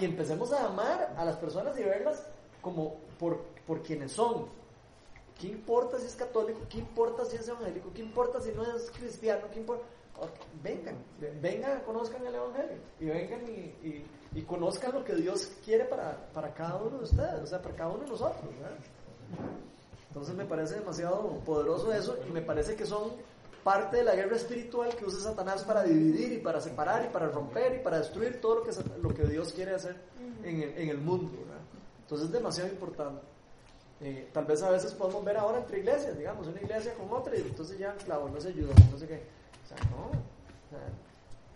[0.00, 2.24] y empecemos a amar a las personas y verlas
[2.60, 4.46] como por, por quienes son.
[5.40, 6.60] ¿Qué importa si es católico?
[6.68, 7.90] ¿Qué importa si es evangélico?
[7.92, 9.48] ¿Qué importa si no es cristiano?
[9.52, 9.82] ¿Qué importa?
[10.20, 10.30] Ok,
[10.62, 14.04] Vengan, ve- vengan, conozcan el evangelio y vengan y-
[14.34, 17.74] y conozcan lo que Dios quiere para, para cada uno de ustedes, o sea, para
[17.74, 18.42] cada uno de nosotros.
[18.60, 18.76] ¿verdad?
[20.08, 23.12] Entonces me parece demasiado poderoso eso y me parece que son
[23.64, 27.28] parte de la guerra espiritual que usa Satanás para dividir y para separar y para
[27.28, 29.96] romper y para destruir todo lo que, lo que Dios quiere hacer
[30.42, 31.30] en el, en el mundo.
[31.30, 31.62] ¿verdad?
[32.02, 33.22] Entonces es demasiado importante.
[34.00, 37.36] Eh, tal vez a veces podemos ver ahora entre iglesias, digamos, una iglesia con otra
[37.36, 39.22] y entonces ya, claro, no se ayuda, no sé qué.
[39.64, 40.06] O sea, no.
[40.06, 40.88] O sea,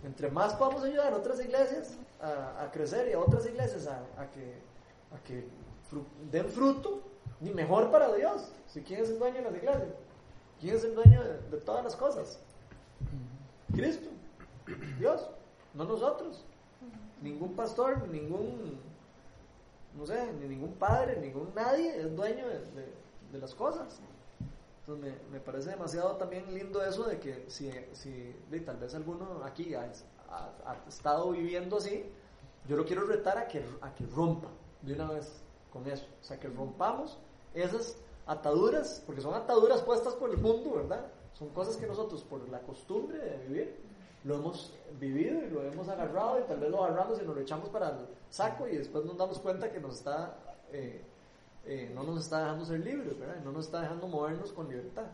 [0.05, 3.99] entre más podamos ayudar a otras iglesias a, a crecer y a otras iglesias a,
[4.21, 4.55] a que,
[5.15, 5.49] a que
[6.31, 7.03] den fruto,
[7.41, 8.53] ni mejor para Dios.
[8.67, 9.89] Si quién es el dueño de las iglesias,
[10.61, 12.39] quién es el dueño de, todas las cosas.
[13.75, 14.09] Cristo,
[14.99, 15.29] Dios,
[15.75, 16.45] no nosotros.
[17.23, 18.79] Ningún pastor, ningún
[19.97, 23.07] no sé, ni ningún padre, ningún nadie es dueño de, de-
[23.39, 24.01] las cosas.
[24.81, 29.43] Entonces me, me parece demasiado también lindo eso de que si, si tal vez alguno
[29.45, 29.75] aquí
[30.31, 32.05] ha, ha- estado viviendo así,
[32.69, 34.49] yo lo quiero retar a que, a que rompa
[34.83, 36.07] de una vez con eso.
[36.21, 37.19] O sea, que rompamos
[37.55, 37.97] esas
[38.27, 41.07] ataduras, porque son ataduras puestas por el mundo, ¿verdad?
[41.35, 43.77] Son cosas que nosotros, por la costumbre de vivir,
[44.25, 47.41] lo hemos vivido y lo hemos agarrado y tal vez lo agarramos y nos lo
[47.43, 50.37] echamos para el saco y después nos damos cuenta que nos está,
[50.73, 51.01] eh,
[51.65, 53.37] eh, no nos está dejando ser libres, ¿verdad?
[53.45, 55.05] No nos está dejando movernos con libertad.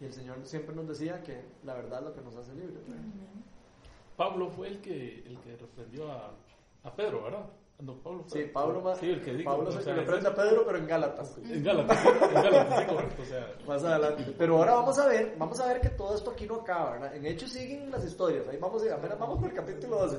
[0.00, 2.78] Y el Señor siempre nos decía que la verdad es lo que nos hace libres.
[2.88, 3.02] ¿verdad?
[4.16, 6.32] Pablo fue el que, el que reprendió a,
[6.84, 7.46] a Pedro, ¿verdad?
[7.78, 9.50] No, Pablo fue- Sí, Pablo, más, Sí, el que dijo.
[9.50, 10.34] Pablo es el sea, que le es prende a.
[10.34, 11.36] Pedro, pero en Gálatas.
[11.38, 13.22] En Gálatas, sí, en Gálatas, sí, correcto.
[13.22, 14.34] O sea, Más adelante.
[14.38, 17.14] Pero ahora vamos a ver, vamos a ver que todo esto aquí no acaba, ¿verdad?
[17.16, 18.48] En Hechos siguen las historias.
[18.48, 20.18] Ahí vamos apenas vamos por el capítulo 12.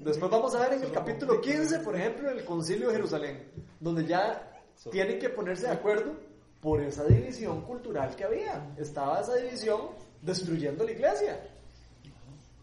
[0.00, 4.04] Después vamos a ver en el capítulo 15, por ejemplo, el concilio de Jerusalén, donde
[4.06, 4.50] ya
[4.90, 6.12] tienen que ponerse de acuerdo
[6.60, 8.74] por esa división cultural que había.
[8.76, 9.90] Estaba esa división
[10.22, 11.49] destruyendo la iglesia.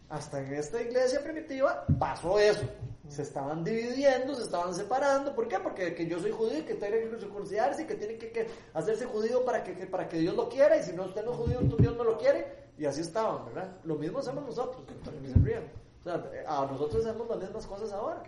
[0.10, 2.64] Hasta en esta iglesia primitiva pasó eso.
[3.10, 5.34] Se estaban dividiendo, se estaban separando.
[5.36, 5.60] ¿Por qué?
[5.60, 8.48] Porque que yo soy judío y que tiene que circuncidarse y que tiene que, que
[8.74, 10.78] hacerse judío para que, que- para que Dios lo quiera.
[10.78, 12.68] Y si no usted no es judío, Dios no lo quiere.
[12.78, 13.78] Y así estaban, ¿verdad?
[13.84, 14.84] Lo mismo hacemos nosotros.
[15.26, 15.64] se rían.
[16.02, 18.24] O sea, a nosotros hacemos las mismas cosas ahora.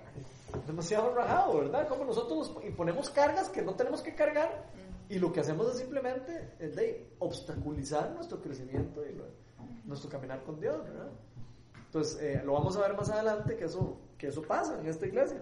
[0.66, 1.88] Demasiado rajado, ¿verdad?
[1.88, 4.66] Como nosotros nos imponemos cargas que no tenemos que cargar.
[5.08, 9.16] Y lo que hacemos es simplemente de obstaculizar nuestro crecimiento y
[9.86, 11.10] nuestro caminar con Dios, ¿verdad?
[11.90, 15.08] Entonces, eh, lo vamos a ver más adelante que eso, que eso pasa en esta
[15.08, 15.42] iglesia.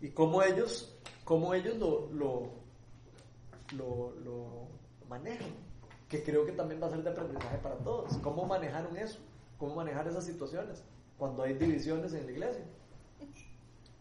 [0.00, 2.52] Y cómo ellos, cómo ellos lo, lo,
[4.24, 4.66] lo,
[5.06, 5.50] manejan.
[6.08, 8.16] Que creo que también va a ser de aprendizaje para todos.
[8.22, 9.18] ¿Cómo manejaron eso?
[9.58, 10.82] ¿Cómo manejar esas situaciones
[11.18, 12.64] cuando hay divisiones en la iglesia?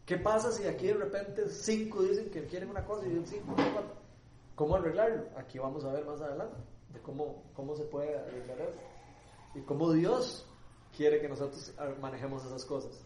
[0.06, 3.56] ¿Qué pasa si aquí de repente cinco dicen que quieren una cosa y cinco?
[4.56, 5.26] ¿Cómo arreglarlo?
[5.36, 6.56] Aquí vamos a ver más adelante
[6.94, 8.80] de cómo, cómo se puede arreglar eso.
[9.56, 10.48] Y cómo Dios
[10.96, 13.02] quiere que nosotros manejemos esas cosas.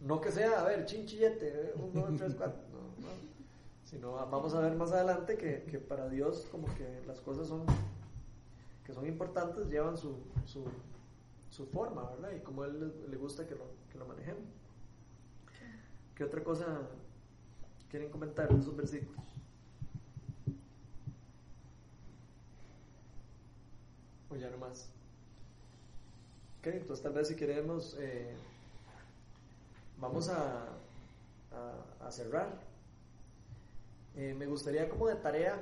[0.00, 2.60] No que sea, a ver, chinchillete, eh, un, dos, tres, cuatro.
[2.72, 3.12] No, no.
[3.84, 7.64] Sino vamos a ver más adelante que, que para Dios como que las cosas son
[8.86, 10.64] que son importantes llevan su, su,
[11.50, 12.32] su forma, ¿verdad?
[12.36, 14.42] Y como a Él le, le gusta que lo, que lo manejemos.
[16.16, 16.66] ¿Qué otra cosa
[17.90, 19.24] quieren comentar de esos versículos?
[24.30, 24.90] O ya no más.
[26.62, 28.36] Ok, entonces tal vez si queremos, eh,
[29.98, 30.68] vamos a,
[32.08, 32.60] cerrar.
[34.14, 35.58] Eh, me gustaría como de tarea,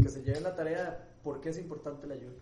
[0.00, 2.36] que se lleven la tarea de por qué es importante el ayuno.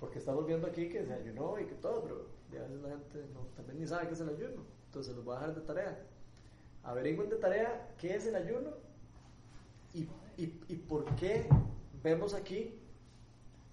[0.00, 2.26] Porque estamos viendo aquí que se ayunó y que todo, pero
[2.60, 4.64] a veces la gente no, también ni sabe qué es el ayuno.
[4.86, 6.06] Entonces los voy a dejar de tarea.
[6.82, 8.70] Averigüen de tarea qué es el ayuno
[9.94, 11.48] y, y, y por qué
[12.02, 12.74] vemos aquí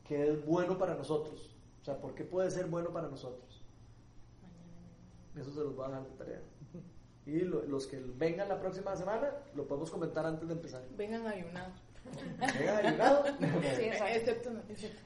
[0.08, 1.49] que es bueno para nosotros.
[1.82, 3.62] O sea, ¿por qué puede ser bueno para nosotros?
[5.36, 6.41] Eso se los voy a dejar de tarea.
[7.26, 10.84] Y lo- los que vengan la próxima semana, lo podemos comentar antes de empezar.
[10.95, 11.74] Vengan ayunados.
[12.60, 13.30] Vengan ayunados.
[13.76, 14.06] Sí, exacto.
[14.16, 15.01] Excepto, no, excepto.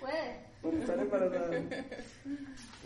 [0.00, 0.52] Puede.
[0.60, 1.56] Por estar embarazados.